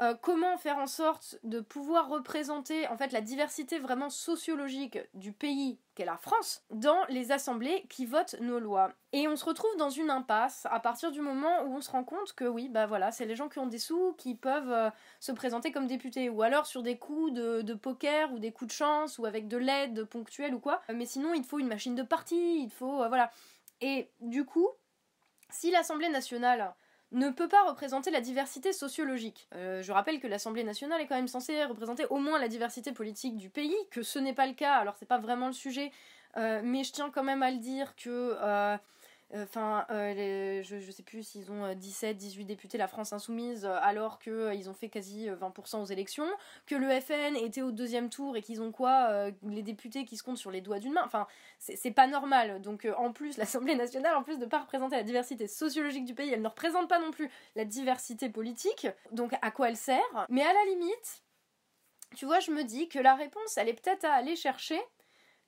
euh, 0.00 0.14
comment 0.20 0.56
faire 0.56 0.78
en 0.78 0.86
sorte 0.86 1.38
de 1.44 1.60
pouvoir 1.60 2.08
représenter 2.08 2.88
en 2.88 2.96
fait 2.96 3.12
la 3.12 3.20
diversité 3.20 3.78
vraiment 3.78 4.08
sociologique 4.08 4.98
du 5.12 5.32
pays 5.32 5.78
qu'est 5.94 6.06
la 6.06 6.16
France 6.16 6.64
dans 6.70 7.04
les 7.10 7.30
assemblées 7.30 7.84
qui 7.90 8.06
votent 8.06 8.36
nos 8.40 8.58
lois? 8.58 8.92
Et 9.12 9.28
on 9.28 9.36
se 9.36 9.44
retrouve 9.44 9.76
dans 9.76 9.90
une 9.90 10.08
impasse 10.08 10.66
à 10.70 10.80
partir 10.80 11.12
du 11.12 11.20
moment 11.20 11.64
où 11.64 11.74
on 11.74 11.82
se 11.82 11.90
rend 11.90 12.04
compte 12.04 12.32
que 12.32 12.46
oui, 12.46 12.70
bah 12.70 12.86
voilà, 12.86 13.12
c'est 13.12 13.26
les 13.26 13.36
gens 13.36 13.50
qui 13.50 13.58
ont 13.58 13.66
des 13.66 13.78
sous 13.78 14.14
qui 14.14 14.34
peuvent 14.34 14.72
euh, 14.72 14.90
se 15.20 15.30
présenter 15.30 15.72
comme 15.72 15.86
députés 15.86 16.30
ou 16.30 16.40
alors 16.40 16.66
sur 16.66 16.82
des 16.82 16.96
coups 16.96 17.32
de, 17.34 17.74
poker 17.74 18.32
ou 18.32 18.38
des 18.38 18.50
coups 18.50 18.68
de 18.68 18.76
chance 18.76 19.18
ou 19.18 19.26
avec 19.26 19.46
de 19.46 19.58
l'aide 19.58 20.04
ponctuelle 20.04 20.54
ou 20.54 20.60
quoi. 20.60 20.80
Mais 20.92 21.06
sinon, 21.06 21.34
il 21.34 21.44
faut 21.44 21.58
une 21.58 21.68
machine 21.68 21.94
de 21.94 22.02
parti, 22.02 22.62
il 22.62 22.70
faut 22.70 23.02
euh, 23.02 23.08
voilà. 23.08 23.30
Et 23.82 24.10
du 24.20 24.46
coup, 24.46 24.68
si 25.50 25.70
l'Assemblée 25.70 26.08
nationale 26.08 26.74
ne 27.12 27.30
peut 27.30 27.48
pas 27.48 27.62
représenter 27.64 28.10
la 28.10 28.20
diversité 28.20 28.72
sociologique. 28.72 29.48
Euh, 29.54 29.82
je 29.82 29.92
rappelle 29.92 30.20
que 30.20 30.26
l'Assemblée 30.26 30.64
nationale 30.64 31.00
est 31.00 31.06
quand 31.06 31.14
même 31.14 31.28
censée 31.28 31.64
représenter 31.64 32.06
au 32.10 32.18
moins 32.18 32.38
la 32.38 32.48
diversité 32.48 32.92
politique 32.92 33.36
du 33.36 33.50
pays, 33.50 33.76
que 33.90 34.02
ce 34.02 34.18
n'est 34.18 34.32
pas 34.32 34.46
le 34.46 34.54
cas, 34.54 34.74
alors 34.74 34.96
c'est 34.98 35.06
pas 35.06 35.18
vraiment 35.18 35.46
le 35.46 35.52
sujet, 35.52 35.92
euh, 36.36 36.60
mais 36.64 36.84
je 36.84 36.92
tiens 36.92 37.10
quand 37.10 37.22
même 37.22 37.42
à 37.42 37.50
le 37.50 37.58
dire 37.58 37.94
que 37.96 38.36
euh, 38.40 38.76
Enfin, 39.34 39.86
euh, 39.90 40.62
je, 40.62 40.90
sais 40.90 41.02
plus 41.02 41.22
s'ils 41.22 41.50
ont 41.50 41.74
17, 41.74 42.16
euh, 42.16 42.18
18 42.18 42.44
députés, 42.44 42.76
la 42.76 42.86
France 42.86 43.14
Insoumise, 43.14 43.64
euh, 43.64 43.78
alors 43.80 44.18
qu'ils 44.18 44.68
ont 44.68 44.74
fait 44.74 44.90
quasi 44.90 45.28
20% 45.28 45.80
aux 45.80 45.86
élections, 45.86 46.26
que 46.66 46.74
le 46.74 46.88
FN 47.00 47.36
était 47.36 47.62
au 47.62 47.70
deuxième 47.70 48.10
tour 48.10 48.36
et 48.36 48.42
qu'ils 48.42 48.60
ont 48.60 48.72
quoi 48.72 49.30
Les 49.42 49.62
députés 49.62 50.04
qui 50.04 50.16
se 50.16 50.22
comptent 50.22 50.38
sur 50.38 50.50
les 50.50 50.60
doigts 50.60 50.78
d'une 50.78 50.92
main. 50.92 51.02
Enfin, 51.04 51.26
c'est 51.58 51.92
pas 51.92 52.06
normal. 52.06 52.60
Donc, 52.60 52.86
en 52.96 53.12
plus, 53.12 53.38
l'Assemblée 53.38 53.74
nationale, 53.74 54.16
en 54.16 54.22
plus 54.22 54.38
de 54.38 54.44
pas 54.44 54.60
représenter 54.60 54.96
la 54.96 55.02
diversité 55.02 55.46
sociologique 55.46 56.04
du 56.04 56.14
pays, 56.14 56.30
elle 56.30 56.42
ne 56.42 56.48
représente 56.48 56.88
pas 56.88 56.98
non 56.98 57.10
plus 57.10 57.30
la 57.56 57.64
diversité 57.64 58.28
politique. 58.28 58.86
Donc, 59.12 59.32
à 59.40 59.50
quoi 59.50 59.68
elle 59.68 59.76
sert? 59.76 60.26
Mais 60.28 60.42
à 60.42 60.52
la 60.52 60.64
limite, 60.70 61.22
tu 62.16 62.26
vois, 62.26 62.40
je 62.40 62.50
me 62.50 62.64
dis 62.64 62.88
que 62.88 62.98
la 62.98 63.14
réponse, 63.14 63.56
elle 63.56 63.68
est 63.68 63.80
peut-être 63.80 64.04
à 64.04 64.12
aller 64.12 64.36
chercher 64.36 64.80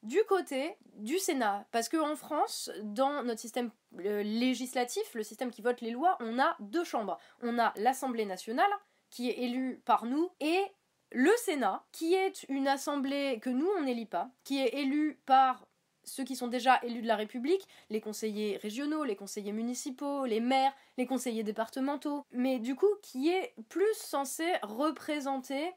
du 0.05 0.23
côté 0.29 0.77
du 0.97 1.19
Sénat. 1.19 1.67
Parce 1.73 1.89
qu'en 1.89 2.15
France, 2.15 2.71
dans 2.83 3.23
notre 3.25 3.41
système 3.41 3.71
euh, 4.01 4.23
législatif, 4.23 5.15
le 5.15 5.23
système 5.23 5.51
qui 5.51 5.63
vote 5.63 5.81
les 5.81 5.91
lois, 5.91 6.17
on 6.21 6.39
a 6.39 6.57
deux 6.61 6.85
chambres. 6.85 7.19
On 7.43 7.59
a 7.59 7.73
l'Assemblée 7.77 8.27
nationale, 8.27 8.71
qui 9.11 9.31
est 9.31 9.39
élue 9.39 9.81
par 9.85 10.07
nous, 10.07 10.31
et 10.41 10.63
le 11.11 11.31
Sénat, 11.39 11.85
qui 11.93 12.15
est 12.15 12.45
une 12.49 12.69
assemblée 12.69 13.39
que 13.41 13.51
nous, 13.51 13.69
on 13.79 13.83
n'élit 13.83 14.07
pas, 14.07 14.31
qui 14.45 14.61
est 14.61 14.75
élue 14.75 15.21
par 15.27 15.65
ceux 16.05 16.25
qui 16.25 16.37
sont 16.37 16.49
déjà 16.49 16.81
élus 16.83 17.03
de 17.03 17.07
la 17.07 17.17
République, 17.17 17.67
les 17.89 18.01
conseillers 18.01 18.59
régionaux, 18.59 19.05
les 19.05 19.17
conseillers 19.17 19.53
municipaux, 19.53 20.27
les 20.27 20.41
maires, 20.41 20.75
les 20.99 21.07
conseillers 21.07 21.43
départementaux, 21.43 22.25
mais 22.31 22.59
du 22.59 22.75
coup 22.75 22.95
qui 23.03 23.31
est 23.31 23.55
plus 23.69 23.95
censé 23.95 24.45
représenter 24.63 25.73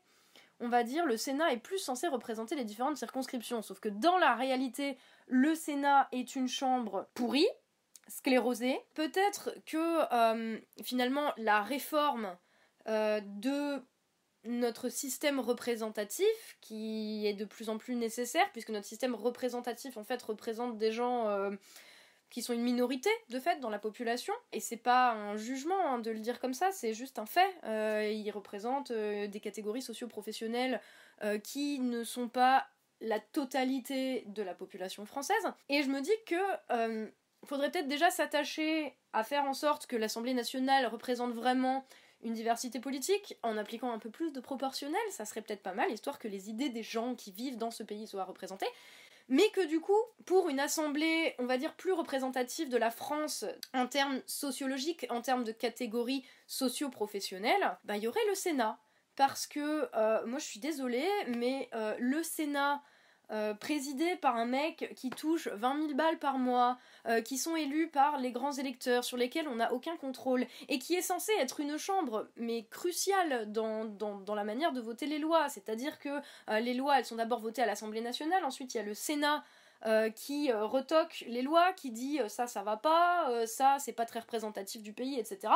on 0.59 0.69
va 0.69 0.83
dire, 0.83 1.05
le 1.05 1.17
Sénat 1.17 1.51
est 1.51 1.57
plus 1.57 1.77
censé 1.77 2.07
représenter 2.07 2.55
les 2.55 2.65
différentes 2.65 2.97
circonscriptions. 2.97 3.61
Sauf 3.61 3.79
que 3.79 3.89
dans 3.89 4.17
la 4.17 4.35
réalité, 4.35 4.97
le 5.27 5.55
Sénat 5.55 6.07
est 6.11 6.35
une 6.35 6.47
chambre 6.47 7.07
pourrie, 7.13 7.47
sclérosée. 8.07 8.79
Peut-être 8.93 9.51
que 9.65 10.13
euh, 10.13 10.59
finalement 10.83 11.33
la 11.37 11.61
réforme 11.61 12.37
euh, 12.87 13.21
de 13.23 13.83
notre 14.45 14.89
système 14.89 15.39
représentatif, 15.39 16.57
qui 16.61 17.27
est 17.27 17.33
de 17.33 17.45
plus 17.45 17.69
en 17.69 17.77
plus 17.77 17.95
nécessaire, 17.95 18.49
puisque 18.53 18.69
notre 18.69 18.85
système 18.85 19.13
représentatif 19.13 19.97
en 19.97 20.03
fait 20.03 20.21
représente 20.21 20.77
des 20.77 20.91
gens 20.91 21.27
euh, 21.27 21.51
qui 22.29 22.41
sont 22.41 22.53
une 22.53 22.61
minorité 22.61 23.09
de 23.29 23.39
fait 23.39 23.59
dans 23.59 23.69
la 23.69 23.79
population. 23.79 24.33
Et 24.51 24.59
c'est 24.59 24.77
pas 24.77 25.11
un 25.11 25.37
jugement 25.37 25.79
hein, 25.85 25.99
de 25.99 26.11
le 26.11 26.19
dire 26.19 26.39
comme 26.39 26.53
ça 26.53 26.71
c'est 26.71 26.93
juste 26.93 27.19
un 27.19 27.25
fait. 27.25 27.55
Euh, 27.63 28.11
ils 28.11 28.31
représentent 28.31 28.91
euh, 28.91 29.27
des 29.27 29.39
catégories 29.39 29.81
socio-professionnelles 29.81 30.81
euh, 31.23 31.37
qui 31.39 31.79
ne 31.79 32.03
sont 32.03 32.27
pas 32.27 32.67
la 32.99 33.19
totalité 33.19 34.23
de 34.27 34.41
la 34.41 34.55
population 34.55 35.05
française. 35.05 35.35
Et 35.69 35.83
je 35.83 35.89
me 35.89 36.01
dis 36.01 36.09
que 36.25 36.35
faudrait 37.45 37.71
peut-être 37.71 37.87
déjà 37.87 38.09
s'attacher 38.09 38.95
à 39.13 39.23
faire 39.23 39.45
en 39.45 39.53
sorte 39.53 39.85
que 39.85 39.95
l'Assemblée 39.95 40.33
nationale 40.33 40.87
représente 40.87 41.31
vraiment 41.31 41.85
une 42.23 42.33
diversité 42.33 42.79
politique 42.79 43.37
en 43.43 43.57
appliquant 43.57 43.91
un 43.91 43.99
peu 43.99 44.09
plus 44.09 44.33
de 44.33 44.39
proportionnel, 44.39 44.99
ça 45.11 45.25
serait 45.25 45.41
peut-être 45.41 45.61
pas 45.61 45.73
mal, 45.73 45.91
histoire 45.91 46.17
que 46.17 46.27
les 46.27 46.49
idées 46.49 46.69
des 46.69 46.83
gens 46.83 47.13
qui 47.13 47.31
vivent 47.31 47.57
dans 47.57 47.71
ce 47.71 47.83
pays 47.83 48.07
soient 48.07 48.23
représentées 48.23 48.67
mais 49.29 49.49
que 49.49 49.65
du 49.65 49.79
coup, 49.79 49.99
pour 50.25 50.49
une 50.49 50.59
assemblée, 50.59 51.35
on 51.39 51.45
va 51.45 51.57
dire, 51.57 51.75
plus 51.75 51.91
représentative 51.91 52.69
de 52.69 52.77
la 52.77 52.91
France 52.91 53.45
en 53.73 53.87
termes 53.87 54.21
sociologiques, 54.25 55.05
en 55.09 55.21
termes 55.21 55.43
de 55.43 55.51
catégories 55.51 56.25
socio-professionnelles, 56.47 57.77
bah, 57.83 57.97
il 57.97 58.03
y 58.03 58.07
aurait 58.07 58.25
le 58.29 58.35
Sénat. 58.35 58.79
Parce 59.15 59.47
que, 59.47 59.89
euh, 59.95 60.25
moi 60.27 60.37
je 60.37 60.45
suis 60.45 60.59
désolée, 60.59 61.09
mais 61.27 61.69
euh, 61.73 61.95
le 61.99 62.21
Sénat 62.21 62.83
euh, 63.31 63.53
par 64.21 64.35
un 64.35 64.45
mec 64.45 64.93
qui 64.95 65.09
touche 65.09 65.47
20 65.47 65.81
000 65.81 65.93
balles 65.93 66.19
par 66.19 66.37
mois, 66.37 66.77
euh, 67.07 67.21
qui 67.21 67.37
sont 67.37 67.55
élus 67.55 67.87
par 67.87 68.19
les 68.19 68.31
grands 68.31 68.53
électeurs, 68.53 69.03
sur 69.03 69.17
lesquels 69.17 69.47
on 69.47 69.55
n'a 69.55 69.73
aucun 69.73 69.95
contrôle, 69.97 70.45
et 70.69 70.79
qui 70.79 70.95
est 70.95 71.01
censé 71.01 71.31
être 71.39 71.59
une 71.59 71.77
chambre, 71.77 72.27
mais 72.37 72.65
cruciale 72.69 73.51
dans, 73.51 73.85
dans, 73.85 74.35
la 74.35 74.43
manière 74.43 74.71
de 74.71 74.81
voter 74.81 75.05
les 75.05 75.19
lois. 75.19 75.49
C'est-à-dire 75.49 75.99
que 75.99 76.09
euh, 76.49 76.59
les 76.59 76.73
lois, 76.73 76.99
elles 76.99 77.05
sont 77.05 77.15
d'abord 77.15 77.39
votées 77.39 77.61
à 77.61 77.65
l'Assemblée 77.65 78.01
nationale, 78.01 78.43
ensuite 78.45 78.73
il 78.73 78.77
y 78.77 78.79
a 78.79 78.83
le 78.83 78.93
Sénat 78.93 79.43
euh, 79.85 80.09
qui 80.09 80.51
euh, 80.51 80.65
retoque 80.65 81.23
les 81.27 81.41
lois, 81.41 81.71
qui 81.73 81.91
dit 81.91 82.19
euh, 82.19 82.27
ça 82.27 82.47
ça 82.47 82.63
va 82.63 82.77
pas, 82.77 83.45
ça 83.45 83.77
c'est 83.79 83.93
pas 83.93 84.05
très 84.05 84.19
représentatif 84.19 84.81
du 84.81 84.93
pays, 84.93 85.19
etc. 85.19 85.53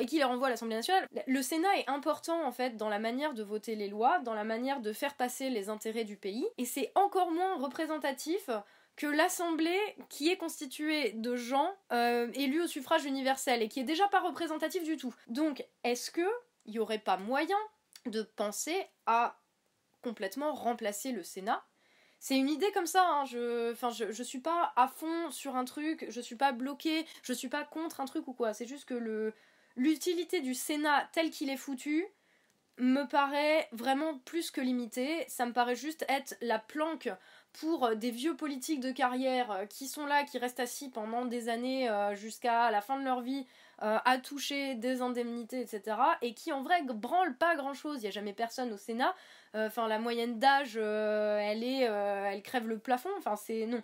et 0.00 0.06
qui 0.06 0.16
les 0.16 0.24
renvoie 0.24 0.48
à 0.48 0.50
l'Assemblée 0.50 0.76
nationale. 0.76 1.06
Le 1.26 1.42
Sénat 1.42 1.76
est 1.78 1.88
important 1.88 2.44
en 2.44 2.52
fait 2.52 2.76
dans 2.76 2.88
la 2.88 2.98
manière 2.98 3.34
de 3.34 3.42
voter 3.42 3.74
les 3.76 3.88
lois, 3.88 4.18
dans 4.20 4.34
la 4.34 4.44
manière 4.44 4.80
de 4.80 4.92
faire 4.92 5.14
passer 5.14 5.50
les 5.50 5.68
intérêts 5.68 6.04
du 6.04 6.16
pays, 6.16 6.46
et 6.58 6.64
c'est 6.64 6.90
encore 6.94 7.30
moins 7.30 7.56
représentatif 7.56 8.50
que 8.96 9.06
l'Assemblée, 9.06 9.80
qui 10.08 10.28
est 10.28 10.36
constituée 10.36 11.12
de 11.12 11.36
gens 11.36 11.72
élus 12.34 12.62
au 12.62 12.66
suffrage 12.66 13.04
universel 13.04 13.62
et 13.62 13.68
qui 13.68 13.80
est 13.80 13.84
déjà 13.84 14.08
pas 14.08 14.20
représentative 14.20 14.84
du 14.84 14.96
tout. 14.96 15.14
Donc, 15.28 15.64
est-ce 15.84 16.10
que 16.10 16.28
il 16.66 16.78
aurait 16.78 16.98
pas 16.98 17.16
moyen 17.16 17.56
de 18.06 18.22
penser 18.22 18.76
à 19.06 19.38
complètement 20.02 20.52
remplacer 20.52 21.12
le 21.12 21.22
Sénat 21.22 21.62
c'est 22.22 22.38
une 22.38 22.48
idée 22.48 22.70
comme 22.70 22.86
ça, 22.86 23.04
hein. 23.04 23.24
je, 23.24 23.72
enfin, 23.72 23.90
suis 23.90 24.38
pas 24.38 24.72
à 24.76 24.86
fond 24.86 25.32
sur 25.32 25.56
un 25.56 25.64
truc, 25.64 26.06
je 26.08 26.20
suis 26.20 26.36
pas 26.36 26.52
bloqué, 26.52 27.04
je 27.24 27.32
suis 27.32 27.48
pas 27.48 27.64
contre 27.64 28.00
un 28.00 28.04
truc 28.04 28.28
ou 28.28 28.32
quoi, 28.32 28.54
c'est 28.54 28.64
juste 28.64 28.84
que 28.84 28.94
le, 28.94 29.34
l'utilité 29.74 30.40
du 30.40 30.54
Sénat 30.54 31.08
tel 31.12 31.30
qu'il 31.30 31.50
est 31.50 31.56
foutu 31.56 32.06
me 32.78 33.08
paraît 33.08 33.68
vraiment 33.72 34.18
plus 34.18 34.52
que 34.52 34.60
limitée, 34.60 35.24
ça 35.26 35.46
me 35.46 35.52
paraît 35.52 35.74
juste 35.74 36.04
être 36.08 36.36
la 36.40 36.60
planque 36.60 37.10
pour 37.54 37.96
des 37.96 38.12
vieux 38.12 38.36
politiques 38.36 38.80
de 38.80 38.92
carrière 38.92 39.66
qui 39.68 39.88
sont 39.88 40.06
là, 40.06 40.22
qui 40.22 40.38
restent 40.38 40.60
assis 40.60 40.90
pendant 40.90 41.24
des 41.24 41.48
années 41.48 41.90
euh, 41.90 42.14
jusqu'à 42.14 42.70
la 42.70 42.80
fin 42.80 43.00
de 43.00 43.04
leur 43.04 43.20
vie 43.20 43.48
à 43.82 44.18
toucher 44.18 44.76
des 44.76 45.02
indemnités, 45.02 45.60
etc. 45.60 45.96
Et 46.22 46.34
qui 46.34 46.52
en 46.52 46.62
vrai 46.62 46.82
branlent 46.82 47.36
pas 47.36 47.56
grand 47.56 47.74
chose. 47.74 47.98
Il 47.98 48.02
n'y 48.02 48.08
a 48.08 48.12
jamais 48.12 48.32
personne 48.32 48.72
au 48.72 48.76
Sénat. 48.76 49.14
Enfin, 49.54 49.88
la 49.88 49.98
moyenne 49.98 50.38
d'âge, 50.38 50.76
elle 50.76 51.64
est, 51.64 51.80
elle 51.80 52.42
crève 52.42 52.68
le 52.68 52.78
plafond. 52.78 53.10
Enfin, 53.18 53.36
c'est 53.36 53.66
non. 53.66 53.82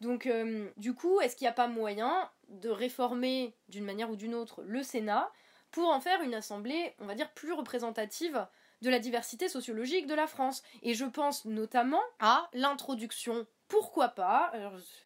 Donc, 0.00 0.28
du 0.76 0.94
coup, 0.94 1.20
est-ce 1.20 1.36
qu'il 1.36 1.44
n'y 1.44 1.50
a 1.50 1.52
pas 1.52 1.68
moyen 1.68 2.30
de 2.48 2.68
réformer 2.70 3.54
d'une 3.68 3.84
manière 3.84 4.10
ou 4.10 4.16
d'une 4.16 4.34
autre 4.34 4.62
le 4.62 4.82
Sénat 4.82 5.30
pour 5.70 5.88
en 5.90 6.00
faire 6.00 6.22
une 6.22 6.34
assemblée, 6.34 6.94
on 7.00 7.06
va 7.06 7.14
dire, 7.14 7.30
plus 7.32 7.52
représentative 7.52 8.46
de 8.82 8.90
la 8.90 8.98
diversité 8.98 9.48
sociologique 9.48 10.06
de 10.06 10.14
la 10.14 10.26
France? 10.26 10.62
Et 10.82 10.94
je 10.94 11.04
pense 11.04 11.44
notamment 11.44 12.02
à 12.18 12.48
l'introduction 12.54 13.46
pourquoi 13.68 14.08
pas 14.08 14.52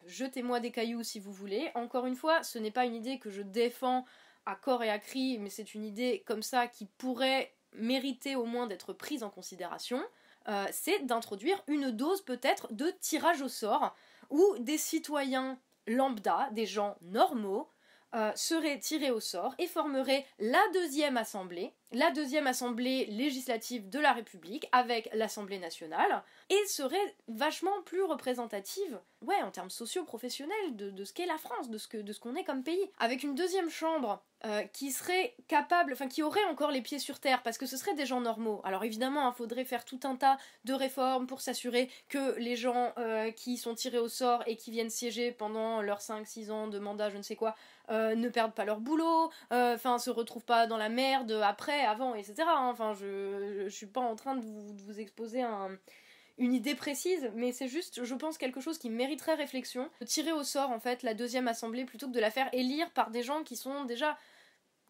Jetez-moi 0.05 0.59
des 0.59 0.71
cailloux 0.71 1.03
si 1.03 1.19
vous 1.19 1.31
voulez. 1.31 1.71
Encore 1.75 2.05
une 2.05 2.15
fois, 2.15 2.43
ce 2.43 2.59
n'est 2.59 2.71
pas 2.71 2.85
une 2.85 2.95
idée 2.95 3.19
que 3.19 3.29
je 3.29 3.41
défends 3.41 4.05
à 4.49 4.55
corps 4.55 4.83
et 4.83 4.89
à 4.89 4.99
cri, 4.99 5.37
mais 5.39 5.49
c'est 5.49 5.75
une 5.75 5.85
idée 5.85 6.23
comme 6.25 6.43
ça 6.43 6.67
qui 6.67 6.85
pourrait 6.85 7.53
mériter 7.73 8.35
au 8.35 8.45
moins 8.45 8.67
d'être 8.67 8.93
prise 8.93 9.23
en 9.23 9.29
considération. 9.29 10.01
Euh, 10.47 10.65
c'est 10.71 11.05
d'introduire 11.05 11.61
une 11.67 11.91
dose 11.91 12.23
peut-être 12.23 12.73
de 12.73 12.91
tirage 12.99 13.41
au 13.41 13.49
sort 13.49 13.95
où 14.31 14.55
des 14.59 14.77
citoyens 14.77 15.59
lambda, 15.85 16.49
des 16.51 16.65
gens 16.65 16.97
normaux, 17.01 17.69
euh, 18.15 18.31
seraient 18.33 18.79
tirés 18.79 19.11
au 19.11 19.19
sort 19.19 19.53
et 19.59 19.67
formeraient 19.67 20.25
la 20.39 20.61
deuxième 20.73 21.15
assemblée, 21.15 21.75
la 21.91 22.09
deuxième 22.09 22.47
assemblée 22.47 23.05
législative 23.05 23.87
de 23.87 23.99
la 23.99 24.13
République 24.13 24.67
avec 24.71 25.09
l'Assemblée 25.13 25.59
nationale, 25.59 26.23
et 26.49 26.65
serait 26.65 27.15
vachement 27.27 27.83
plus 27.83 28.01
représentative, 28.01 28.99
ouais, 29.21 29.39
en 29.43 29.51
termes 29.51 29.69
socio-professionnels, 29.69 30.75
de, 30.75 31.03
ce 31.03 31.13
qu'est 31.13 31.27
la 31.27 31.37
France, 31.37 31.69
de 31.69 31.77
ce 31.77 32.19
qu'on 32.19 32.35
est 32.35 32.43
comme 32.43 32.63
pays. 32.63 32.89
Avec 32.97 33.21
une 33.21 33.35
deuxième 33.35 33.69
chambre 33.69 34.23
euh, 34.45 34.63
qui 34.71 34.91
serait 34.91 35.35
capable, 35.49 35.91
enfin 35.91 36.07
qui 36.07 36.23
aurait 36.23 36.45
encore 36.45 36.71
les 36.71 36.81
pieds 36.81 36.99
sur 36.99 37.19
terre, 37.19 37.43
parce 37.43 37.57
que 37.57 37.65
ce 37.65 37.75
seraient 37.75 37.93
des 37.93 38.05
gens 38.05 38.21
normaux. 38.21 38.61
Alors 38.63 38.85
évidemment, 38.85 39.23
il 39.23 39.27
hein, 39.27 39.33
faudrait 39.33 39.65
faire 39.65 39.83
tout 39.83 39.99
un 40.03 40.15
tas 40.15 40.37
de 40.63 40.73
réformes 40.73 41.27
pour 41.27 41.41
s'assurer 41.41 41.89
que 42.07 42.37
les 42.39 42.55
gens 42.55 42.93
euh, 42.97 43.31
qui 43.31 43.57
sont 43.57 43.75
tirés 43.75 43.99
au 43.99 44.07
sort 44.07 44.41
et 44.47 44.55
qui 44.55 44.71
viennent 44.71 44.89
siéger 44.89 45.33
pendant 45.33 45.81
leurs 45.81 45.99
5-6 45.99 46.51
ans 46.51 46.67
de 46.67 46.79
mandat, 46.79 47.09
je 47.09 47.17
ne 47.17 47.21
sais 47.21 47.35
quoi, 47.35 47.53
euh, 47.89 48.15
ne 48.15 48.29
perdent 48.29 48.53
pas 48.53 48.63
leur 48.63 48.79
boulot, 48.79 49.29
enfin 49.51 49.99
se 49.99 50.09
retrouvent 50.09 50.45
pas 50.45 50.67
dans 50.67 50.77
la 50.77 50.87
merde 50.87 51.31
après, 51.43 51.81
avant, 51.81 52.15
etc. 52.15 52.35
Hein. 52.47 52.69
Enfin, 52.71 52.93
je, 52.93 53.67
suis 53.67 53.87
pas 53.87 53.99
en 53.99 54.15
train 54.15 54.35
de 54.35 54.41
vous, 54.41 54.99
exposer 55.01 55.41
un 55.41 55.69
une 56.39 56.53
idée 56.53 56.73
précise, 56.73 57.29
mais 57.35 57.51
c'est 57.51 57.67
juste, 57.67 58.05
je 58.05 58.15
pense, 58.15 58.37
quelque 58.37 58.61
chose 58.61 58.77
qui 58.77 58.89
mériterait 58.89 59.35
réflexion. 59.35 59.89
De 59.99 60.05
tirer 60.05 60.31
au 60.31 60.43
sort, 60.43 60.71
en 60.71 60.79
fait, 60.79 61.03
la 61.03 61.13
deuxième 61.13 61.49
assemblée 61.49 61.83
plutôt 61.83 62.07
que 62.07 62.13
de 62.13 62.19
la 62.19 62.31
faire 62.31 62.49
élire 62.53 62.89
par 62.91 63.11
des 63.11 63.21
gens 63.21 63.43
qui 63.43 63.57
sont 63.57 63.83
déjà 63.83 64.17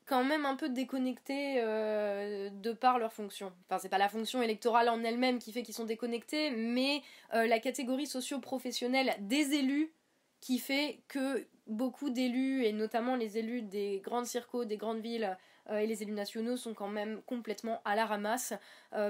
quand 0.10 0.24
même 0.24 0.48
un 0.48 0.56
peu 0.56 0.70
déconnectés 0.70 1.62
euh, 1.62 2.50
de 2.50 2.74
par 2.74 2.98
leur 2.98 3.14
fonction. 3.14 3.54
Enfin, 3.70 3.78
c'est 3.78 3.90
pas 3.90 4.00
la 4.00 4.10
fonction 4.10 4.42
électorale 4.42 4.90
en 4.90 5.04
elle-même 5.04 5.38
qui 5.38 5.54
fait 5.54 5.62
qu'ils 5.62 5.76
sont 5.76 5.86
déconnectés, 5.86 6.50
mais 6.50 7.04
euh, 7.36 7.46
la 7.46 7.60
catégorie 7.60 8.08
socio-professionnelle 8.08 9.14
des 9.20 9.54
élus 9.54 9.94
qui 10.42 10.58
fait 10.58 11.02
que 11.10 11.46
beaucoup 11.68 12.10
d'élus, 12.10 12.64
et 12.64 12.74
notamment 12.74 13.16
les 13.16 13.38
élus 13.38 13.62
des 13.62 14.02
grandes 14.04 14.26
circos, 14.26 14.66
des 14.66 14.78
grandes 14.78 15.02
villes, 15.02 15.38
euh, 15.70 15.78
et 15.78 15.86
les 15.86 16.02
élus 16.02 16.14
nationaux 16.14 16.58
sont 16.58 16.74
quand 16.74 16.88
même 16.88 17.22
complètement 17.28 17.80
à 17.86 17.96
la 17.96 18.08
ramasse 18.08 18.54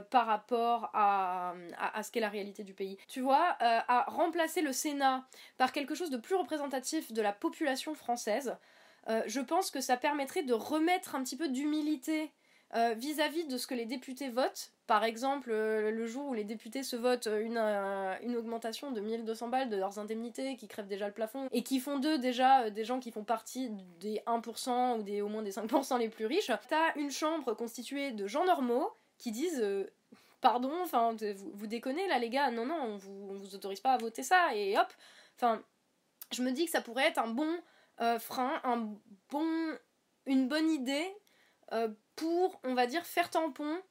par 0.09 0.25
rapport 0.25 0.89
à, 0.93 1.53
à, 1.77 2.03
ce 2.03 2.11
qu'est 2.11 2.19
la 2.19 2.27
réalité 2.27 2.65
du 2.65 2.73
pays. 2.73 2.97
Tu 3.07 3.21
vois, 3.21 3.55
à 3.61 4.03
remplacer 4.09 4.61
le 4.61 4.73
Sénat 4.73 5.23
par 5.57 5.71
quelque 5.71 5.95
chose 5.95 6.09
de 6.09 6.17
plus 6.17 6.35
représentatif 6.35 7.13
de 7.13 7.21
la 7.21 7.31
population 7.31 7.95
française, 7.95 8.57
je 9.07 9.39
pense 9.39 9.71
que 9.71 9.81
ça 9.81 9.97
permettrait 9.97 10.43
de 10.43 10.53
remettre 10.53 11.15
un 11.15 11.23
petit 11.23 11.35
peu 11.35 11.49
d'humilité 11.49 12.31
vis-à-vis 12.95 13.45
de 13.45 13.57
ce 13.57 13.65
que 13.65 13.73
les 13.73 13.85
députés 13.85 14.29
votent. 14.29 14.71
Par 14.85 15.03
exemple, 15.03 15.51
le 15.51 16.05
jour 16.05 16.27
où 16.27 16.33
les 16.33 16.43
députés 16.43 16.83
se 16.83 16.95
votent 16.95 17.27
une, 17.27 17.57
une 17.57 18.35
augmentation 18.35 18.91
de 18.91 19.01
1200 19.01 19.47
balles 19.47 19.69
de 19.69 19.77
leurs 19.77 19.97
indemnités 19.97 20.55
qui 20.55 20.67
crèvent 20.67 20.87
déjà 20.87 21.07
le 21.07 21.13
plafond 21.13 21.47
et 21.51 21.63
qui 21.63 21.79
font 21.79 21.97
d'eux 21.97 22.19
déjà 22.19 22.69
des 22.69 22.85
gens 22.85 22.99
qui 22.99 23.11
font 23.11 23.23
partie 23.23 23.69
des 23.99 24.21
1% 24.27 24.99
ou 24.99 25.03
des, 25.03 25.21
au 25.21 25.29
moins 25.29 25.41
des 25.41 25.51
5% 25.51 25.97
les 25.97 26.09
plus 26.09 26.27
riches, 26.27 26.51
t'as 26.69 26.93
une 26.95 27.11
chambre 27.11 27.55
constituée 27.55 28.11
de 28.11 28.27
gens 28.27 28.45
normaux 28.45 28.91
qui 29.17 29.31
disent 29.31 29.63
pardon, 30.41 30.71
enfin 30.81 31.15
vous, 31.35 31.51
vous, 31.53 31.67
déconnez 31.67 32.07
là 32.07 32.19
les 32.19 32.29
gars, 32.29 32.51
non 32.51 32.65
non, 32.65 32.79
on 32.81 32.97
vous, 32.97 33.37
vous 33.37 33.55
autorise 33.55 33.79
pas 33.79 33.93
à 33.93 33.97
voter 33.97 34.23
ça 34.23 34.55
et 34.55 34.77
hop. 34.77 34.87
Enfin, 35.35 35.61
je 36.31 36.41
me 36.41 36.51
dis 36.51 36.65
que 36.65 36.71
ça 36.71 36.81
pourrait 36.81 37.07
être 37.07 37.19
un 37.19 37.27
bon 37.27 37.59
frein, 38.19 38.61
un 38.63 38.95
bon, 39.29 39.77
une 40.25 40.47
bonne 40.47 40.69
idée 40.69 41.07
pour, 42.15 42.59
on 42.63 42.73
va 42.73 42.87
dire, 42.87 43.05
faire 43.05 43.29
tampon 43.29 43.81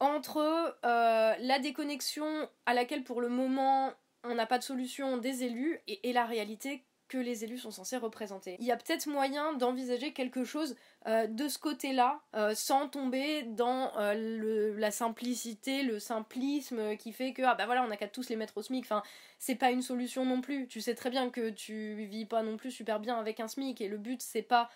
entre 0.00 0.38
euh, 0.84 1.34
la 1.38 1.58
déconnexion 1.58 2.48
à 2.66 2.74
laquelle 2.74 3.04
pour 3.04 3.20
le 3.20 3.28
moment 3.28 3.92
on 4.24 4.34
n'a 4.34 4.46
pas 4.46 4.58
de 4.58 4.64
solution 4.64 5.18
des 5.18 5.44
élus 5.44 5.78
et, 5.86 6.12
la 6.12 6.26
réalité 6.26 6.84
que 7.10 7.18
les 7.18 7.44
élus 7.44 7.58
sont 7.58 7.72
censés 7.72 7.96
représenter. 7.96 8.56
Il 8.60 8.66
y 8.66 8.70
a 8.70 8.76
peut-être 8.76 9.06
moyen 9.08 9.52
d'envisager 9.54 10.12
quelque 10.12 10.44
chose 10.44 10.76
euh, 11.06 11.26
de 11.26 11.48
ce 11.48 11.58
côté-là, 11.58 12.20
euh, 12.36 12.54
sans 12.54 12.88
tomber 12.88 13.42
dans 13.42 13.92
la 13.96 14.90
simplicité, 14.90 15.82
le 15.82 15.98
simplisme 15.98 16.96
qui 16.96 17.12
fait 17.12 17.32
que 17.32 17.42
ah 17.42 17.54
bah 17.54 17.66
voilà 17.66 17.84
on 17.84 17.90
a 17.90 17.96
qu'à 17.96 18.08
tous 18.08 18.28
les 18.28 18.36
mettre 18.36 18.56
au 18.56 18.62
SMIC. 18.62 18.84
Enfin, 18.84 19.02
c'est 19.38 19.56
pas 19.56 19.72
une 19.72 19.82
solution 19.82 20.24
non 20.24 20.40
plus. 20.40 20.68
Tu 20.68 20.80
sais 20.80 20.94
très 20.94 21.10
bien 21.10 21.30
que 21.30 21.50
tu 21.50 21.94
vis 22.06 22.26
pas 22.26 22.42
non 22.42 22.56
plus 22.56 22.70
super 22.70 23.00
bien 23.00 23.18
avec 23.18 23.40
un 23.40 23.48
SMIC 23.48 23.80
et 23.80 23.88
le 23.88 23.98
but 23.98 24.22
c'est 24.22 24.42
pas 24.42 24.70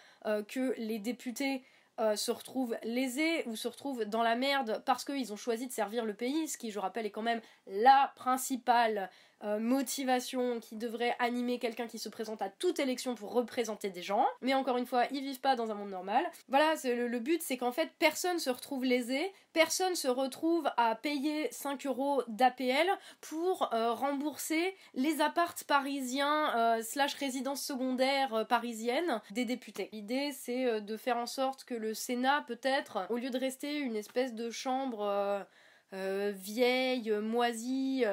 que 0.48 0.74
les 0.76 0.98
députés 0.98 1.62
euh, 2.00 2.16
se 2.16 2.32
retrouvent 2.32 2.76
lésés 2.82 3.44
ou 3.46 3.54
se 3.54 3.68
retrouvent 3.68 4.04
dans 4.04 4.24
la 4.24 4.34
merde 4.34 4.82
parce 4.84 5.04
qu'ils 5.04 5.32
ont 5.32 5.36
choisi 5.36 5.68
de 5.68 5.72
servir 5.72 6.04
le 6.04 6.12
pays, 6.12 6.48
ce 6.48 6.58
qui, 6.58 6.72
je 6.72 6.80
rappelle, 6.80 7.06
est 7.06 7.10
quand 7.10 7.22
même 7.22 7.40
la 7.68 8.12
principale 8.16 9.10
euh, 9.44 9.58
motivation 9.58 10.58
qui 10.58 10.76
devrait 10.76 11.14
animer 11.18 11.58
quelqu'un 11.58 11.86
qui 11.86 11.98
se 11.98 12.08
présente 12.08 12.40
à 12.40 12.48
toute 12.48 12.78
élection 12.78 13.14
pour 13.14 13.32
représenter 13.32 13.90
des 13.90 14.00
gens. 14.00 14.26
Mais 14.40 14.54
encore 14.54 14.78
une 14.78 14.86
fois, 14.86 15.04
ils 15.10 15.20
vivent 15.20 15.40
pas 15.40 15.54
dans 15.54 15.70
un 15.70 15.74
monde 15.74 15.90
normal. 15.90 16.24
Voilà, 16.48 16.74
le, 16.82 17.18
but 17.18 17.42
c'est 17.42 17.58
qu'en 17.58 17.72
fait 17.72 17.90
personne 17.98 18.38
se 18.38 18.48
retrouve 18.48 18.84
lésé, 18.84 19.32
personne 19.52 19.96
se 19.96 20.08
retrouve 20.08 20.70
à 20.76 20.94
payer 20.94 21.48
5 21.50 21.84
euros 21.86 22.22
d'APL 22.26 22.88
pour 23.20 23.72
euh, 23.74 23.92
rembourser 23.92 24.74
les 24.94 25.20
appartes 25.20 25.64
parisiens 25.64 26.80
slash 26.82 27.14
résidences 27.14 27.62
secondaires 27.62 28.46
parisiennes 28.48 29.20
des 29.30 29.44
députés. 29.44 29.90
L'idée 29.92 30.32
c'est 30.32 30.80
de 30.80 30.96
faire 30.96 31.18
en 31.18 31.26
sorte 31.26 31.64
que 31.64 31.74
le 31.74 31.83
Sénat 31.92 32.44
peut-être, 32.46 33.06
au 33.10 33.16
lieu 33.16 33.30
de 33.30 33.38
rester 33.38 33.78
une 33.78 33.96
espèce 33.96 34.34
de 34.34 34.50
chambre... 34.50 35.46
vieille, 35.92 37.10
moisie, 37.10 38.04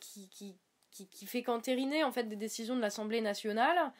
qui, 0.00 0.28
qui, 0.30 0.56
qui, 0.90 1.26
fait 1.26 1.42
qu'entériner 1.42 2.02
en 2.02 2.10
fait 2.10 2.24
des 2.24 2.36
décisions 2.36 2.74
de 2.74 2.80
l'Assemblée 2.80 3.20
nationale, 3.20 3.92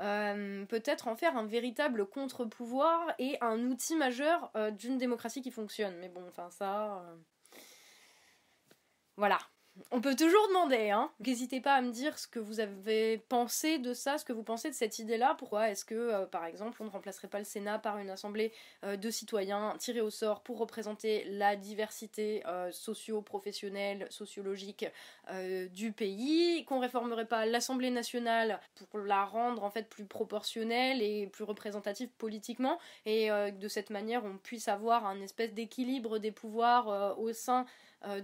euh, 0.00 0.64
peut-être 0.66 1.06
en 1.06 1.14
faire 1.14 1.36
un 1.36 1.46
véritable 1.46 2.06
contre-pouvoir 2.06 3.14
et 3.18 3.38
un 3.40 3.60
outil 3.60 3.94
majeur 3.94 4.50
euh, 4.56 4.70
d'une 4.70 4.98
démocratie 4.98 5.40
qui 5.40 5.50
fonctionne. 5.50 5.96
Mais 5.98 6.08
bon, 6.08 6.24
enfin 6.28 6.50
ça... 6.50 6.98
Euh, 6.98 7.16
voilà. 9.16 9.38
On 9.90 10.00
peut 10.00 10.14
toujours 10.14 10.46
demander, 10.48 10.90
hein. 10.90 11.10
N'hésitez 11.18 11.60
pas 11.60 11.74
à 11.74 11.80
me 11.80 11.90
dire 11.90 12.16
ce 12.16 12.28
que 12.28 12.38
vous 12.38 12.60
avez 12.60 13.18
pensé 13.18 13.78
de 13.78 13.92
ça, 13.92 14.18
ce 14.18 14.24
que 14.24 14.32
vous 14.32 14.44
pensez 14.44 14.70
de 14.70 14.74
cette 14.74 15.00
idée-là. 15.00 15.34
Pourquoi 15.36 15.68
est-ce 15.70 15.84
que, 15.84 15.94
euh, 15.96 16.26
par 16.26 16.44
exemple, 16.44 16.80
on 16.80 16.84
ne 16.84 16.90
remplacerait 16.90 17.26
pas 17.26 17.40
le 17.40 17.44
Sénat 17.44 17.80
par 17.80 17.98
une 17.98 18.08
assemblée 18.08 18.52
euh, 18.84 18.96
de 18.96 19.10
citoyens 19.10 19.74
tirés 19.78 20.00
au 20.00 20.10
sort 20.10 20.42
pour 20.42 20.58
représenter 20.58 21.24
la 21.24 21.56
diversité 21.56 22.44
euh, 22.46 22.70
socio-professionnelle, 22.70 24.06
sociologique 24.10 24.86
du 25.72 25.92
pays 25.92 26.64
Qu'on 26.66 26.80
réformerait 26.80 27.26
pas 27.26 27.46
l'Assemblée 27.46 27.90
nationale 27.90 28.60
pour 28.90 29.00
la 29.00 29.24
rendre 29.24 29.64
en 29.64 29.70
fait 29.70 29.88
plus 29.88 30.04
proportionnelle 30.04 31.00
et 31.02 31.26
plus 31.26 31.44
représentative 31.44 32.10
politiquement 32.18 32.78
et 33.06 33.30
de 33.30 33.68
cette 33.68 33.88
manière 33.88 34.22
on 34.24 34.36
puisse 34.36 34.68
avoir 34.68 35.06
un 35.06 35.20
espèce 35.22 35.54
d'équilibre 35.54 36.18
des 36.18 36.30
pouvoirs 36.30 37.18
au 37.18 37.32
sein 37.32 37.64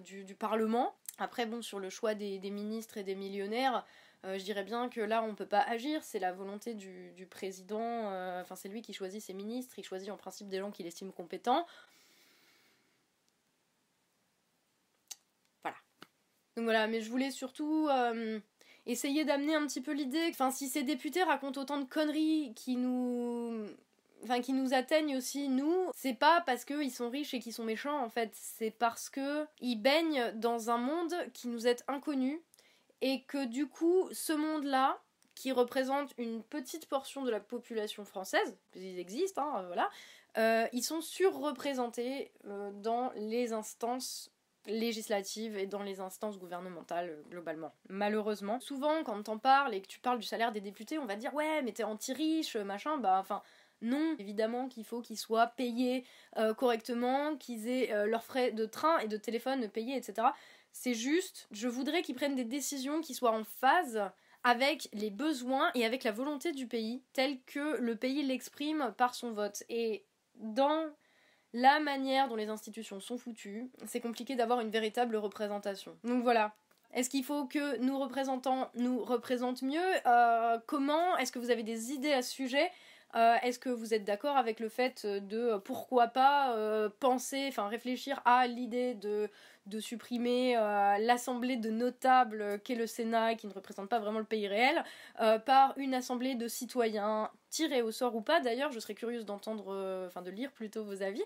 du 0.04 0.34
Parlement 0.34 0.94
après, 1.22 1.46
bon, 1.46 1.62
sur 1.62 1.78
le 1.78 1.90
choix 1.90 2.14
des, 2.14 2.38
ministres 2.50 2.96
et 2.98 3.04
des 3.04 3.14
millionnaires, 3.14 3.87
je 4.24 4.42
dirais 4.42 4.64
bien 4.64 4.88
que 4.88 5.00
là, 5.00 5.22
on 5.22 5.35
peut 5.35 5.46
pas 5.46 5.61
agir, 5.62 6.02
c'est 6.02 6.18
la 6.18 6.33
volonté 6.33 6.74
du, 6.74 7.26
président, 7.30 8.06
enfin, 8.40 8.56
c'est 8.56 8.68
lui 8.68 8.83
qui 8.83 8.92
choisit 8.92 9.22
ses 9.22 9.35
ministres, 9.35 9.78
il 9.78 9.85
choisit 9.85 10.11
en 10.11 10.16
principe 10.16 10.48
des 10.48 10.59
gens 10.59 10.70
qu'il 10.70 10.87
estime 10.87 11.12
compétents. 11.12 11.66
Voilà. 15.62 15.76
Donc 16.56 16.64
voilà, 16.64 16.87
mais 16.87 17.00
je 17.00 17.11
voulais 17.11 17.30
surtout 17.30 17.88
essayer 18.87 19.24
d'amener 19.24 19.54
un 19.54 19.66
petit 19.66 19.80
peu 19.80 19.92
l'idée. 19.92 20.26
Enfin, 20.30 20.50
si 20.50 20.68
ces 20.68 20.83
députés 20.83 21.22
racontent 21.22 21.61
autant 21.61 21.78
de 21.78 21.85
conneries 21.85 22.52
qui 22.54 22.76
nous. 22.76 23.66
Enfin, 24.22 24.40
qui 24.40 24.52
nous 24.52 24.74
atteignent 24.74 25.16
aussi, 25.16 25.48
nous, 25.48 25.90
c'est 25.94 26.14
pas 26.14 26.42
parce 26.42 26.64
qu'ils 26.64 26.92
sont 26.92 27.09
riches 27.09 27.33
et 27.35 27.40
qu'ils 27.40 27.54
sont 27.54 27.64
méchants, 27.64 28.02
en 28.02 28.09
fait. 28.09 28.30
C'est 28.35 28.70
parce 28.70 29.09
que 29.09 29.46
ils 29.61 29.76
baignent 29.76 30.33
dans 30.35 30.70
un 30.70 30.78
monde 30.78 31.14
qui 31.33 31.48
nous 31.48 31.66
est 31.66 31.85
inconnu 31.88 32.42
et 33.00 33.22
que 33.22 33.46
du 33.46 33.66
coup, 33.66 34.09
ce 34.12 34.33
monde-là, 34.33 35.00
qui 35.35 35.52
représente 35.52 36.12
une 36.18 36.42
petite 36.42 36.87
portion 36.87 37.22
de 37.22 37.30
la 37.30 37.40
population 37.40 38.04
française, 38.04 38.59
ils 38.74 38.98
existent, 38.98 39.42
hein, 39.42 39.64
voilà, 39.68 39.88
euh, 40.37 40.66
ils 40.72 40.83
sont 40.83 41.00
surreprésentés 41.00 42.30
euh, 42.46 42.70
dans 42.72 43.11
les 43.16 43.52
instances 43.52 44.30
législative 44.66 45.56
et 45.56 45.66
dans 45.66 45.83
les 45.83 46.00
instances 46.00 46.38
gouvernementales 46.38 47.09
euh, 47.09 47.22
globalement. 47.30 47.72
Malheureusement, 47.88 48.61
souvent 48.61 49.02
quand 49.02 49.22
t'en 49.22 49.38
parles 49.38 49.74
et 49.74 49.80
que 49.80 49.87
tu 49.87 49.98
parles 49.98 50.18
du 50.18 50.26
salaire 50.26 50.52
des 50.52 50.61
députés, 50.61 50.98
on 50.98 51.06
va 51.06 51.16
dire 51.16 51.33
ouais 51.35 51.62
mais 51.62 51.72
t'es 51.72 51.85
anti-riche, 51.85 52.56
machin, 52.56 52.98
bah 52.98 53.18
enfin 53.18 53.42
non, 53.83 54.14
évidemment 54.19 54.69
qu'il 54.69 54.85
faut 54.85 55.01
qu'ils 55.01 55.19
soient 55.19 55.47
payés 55.47 56.05
euh, 56.37 56.55
correctement, 56.55 57.37
qu'ils 57.37 57.69
aient 57.69 57.93
euh, 57.93 58.07
leurs 58.07 58.25
frais 58.25 58.53
de 58.53 58.66
train 58.66 58.99
et 58.99 59.09
de 59.09 59.16
téléphone 59.16 59.69
payés, 59.69 59.97
etc. 59.97 60.29
C'est 60.73 60.95
juste, 60.95 61.49
je 61.51 61.69
voudrais 61.69 62.03
qu'ils 62.03 62.14
prennent 62.14 62.37
des 62.37 62.45
décisions 62.45 63.01
qui 63.01 63.14
soient 63.14 63.33
en 63.33 63.45
phase 63.45 64.03
avec 64.45 64.88
les 64.93 65.11
besoins 65.11 65.71
et 65.75 65.85
avec 65.85 66.05
la 66.05 66.12
volonté 66.12 66.53
du 66.53 66.66
pays, 66.66 67.03
tel 67.12 67.40
que 67.45 67.77
le 67.79 67.97
pays 67.97 68.23
l'exprime 68.23 68.95
par 68.97 69.14
son 69.14 69.33
vote. 69.33 69.62
Et 69.69 70.05
dans 70.37 70.87
la 71.53 71.81
manière 71.81 72.29
dont 72.29 72.37
les 72.37 72.49
institutions 72.49 73.01
sont 73.01 73.19
foutues, 73.19 73.71
c'est 73.87 74.01
compliqué 74.01 74.37
d'avoir 74.37 74.61
une 74.61 74.71
véritable 74.71 75.16
représentation. 75.16 75.97
Donc 76.05 76.23
voilà. 76.23 76.55
Est-ce 76.93 77.09
qu'il 77.11 77.25
faut 77.25 77.45
que 77.47 77.77
nos 77.79 77.99
représentants 77.99 78.69
nous 78.75 79.03
représentent 79.03 79.62
mieux? 79.62 79.81
Euh, 80.07 80.59
Comment? 80.66 81.16
Est-ce 81.19 81.31
que 81.31 81.38
vous 81.38 81.51
avez 81.51 81.62
des 81.62 81.93
idées 81.93 82.12
à 82.12 82.23
ce 82.23 82.33
sujet? 82.33 82.71
Euh, 83.14 83.37
Est-ce 83.42 83.59
que 83.59 83.68
vous 83.68 83.94
êtes 83.94 84.05
d'accord 84.05 84.37
avec 84.37 84.61
le 84.61 84.68
fait 84.68 85.07
de 85.07 85.57
pourquoi 85.59 86.09
pas 86.09 86.55
euh, 86.57 86.88
penser, 87.01 87.46
enfin 87.49 87.68
réfléchir 87.68 88.20
à 88.25 88.46
l'idée 88.46 88.94
de 88.94 89.29
supprimer 89.81 90.57
euh, 90.57 90.99
l'assemblée 90.99 91.57
de 91.57 91.70
notables 91.70 92.61
qu'est 92.64 92.75
le 92.75 92.87
Sénat, 92.87 93.35
qui 93.35 93.46
ne 93.46 93.53
représente 93.53 93.88
pas 93.88 93.99
vraiment 93.99 94.18
le 94.18 94.25
pays 94.25 94.49
réel, 94.49 94.85
euh, 95.20 95.38
par 95.38 95.75
une 95.77 95.94
assemblée 95.94 96.35
de 96.35 96.49
citoyens 96.49 97.31
tirés 97.50 97.82
au 97.82 97.90
sort 97.90 98.14
ou 98.16 98.22
pas. 98.22 98.40
D'ailleurs, 98.40 98.72
je 98.72 98.80
serais 98.80 98.94
curieuse 98.94 99.24
d'entendre, 99.26 99.74
euh, 99.74 100.06
enfin 100.06 100.22
de 100.22 100.30
lire 100.30 100.52
plutôt 100.52 100.84
vos 100.84 101.02
avis. 101.02 101.22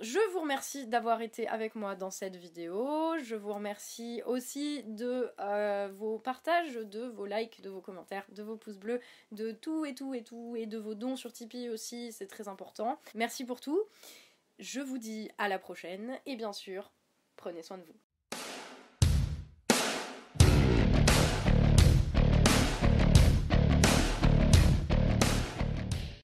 Je 0.00 0.18
vous 0.32 0.40
remercie 0.40 0.86
d'avoir 0.86 1.22
été 1.22 1.48
avec 1.48 1.74
moi 1.74 1.94
dans 1.94 2.10
cette 2.10 2.36
vidéo. 2.36 3.16
Je 3.22 3.34
vous 3.34 3.52
remercie 3.52 4.22
aussi 4.26 4.82
de 4.84 5.32
vos 5.96 6.18
partages, 6.18 6.74
de 6.74 7.06
vos 7.06 7.26
likes, 7.26 7.62
de 7.62 7.70
vos 7.70 7.80
commentaires, 7.80 8.26
de 8.30 8.42
vos 8.42 8.56
pouces 8.56 8.78
bleus, 8.78 9.00
de 9.32 9.52
tout 9.52 9.84
et 9.84 9.94
tout 9.94 10.14
et 10.14 10.22
tout, 10.22 10.54
et 10.56 10.66
de 10.66 10.78
vos 10.78 10.94
dons 10.94 11.16
sur 11.16 11.32
Tipeee 11.32 11.70
aussi, 11.70 12.12
c'est 12.12 12.26
très 12.26 12.48
important. 12.48 12.98
Merci 13.14 13.44
pour 13.44 13.60
tout. 13.60 13.82
Je 14.58 14.80
vous 14.80 14.98
dis 14.98 15.30
à 15.38 15.48
la 15.48 15.58
prochaine 15.58 16.18
et 16.26 16.34
bien 16.34 16.52
sûr, 16.52 16.90
Prenez 17.38 17.62
soin 17.62 17.78
de 17.78 17.84
vous. 17.84 18.07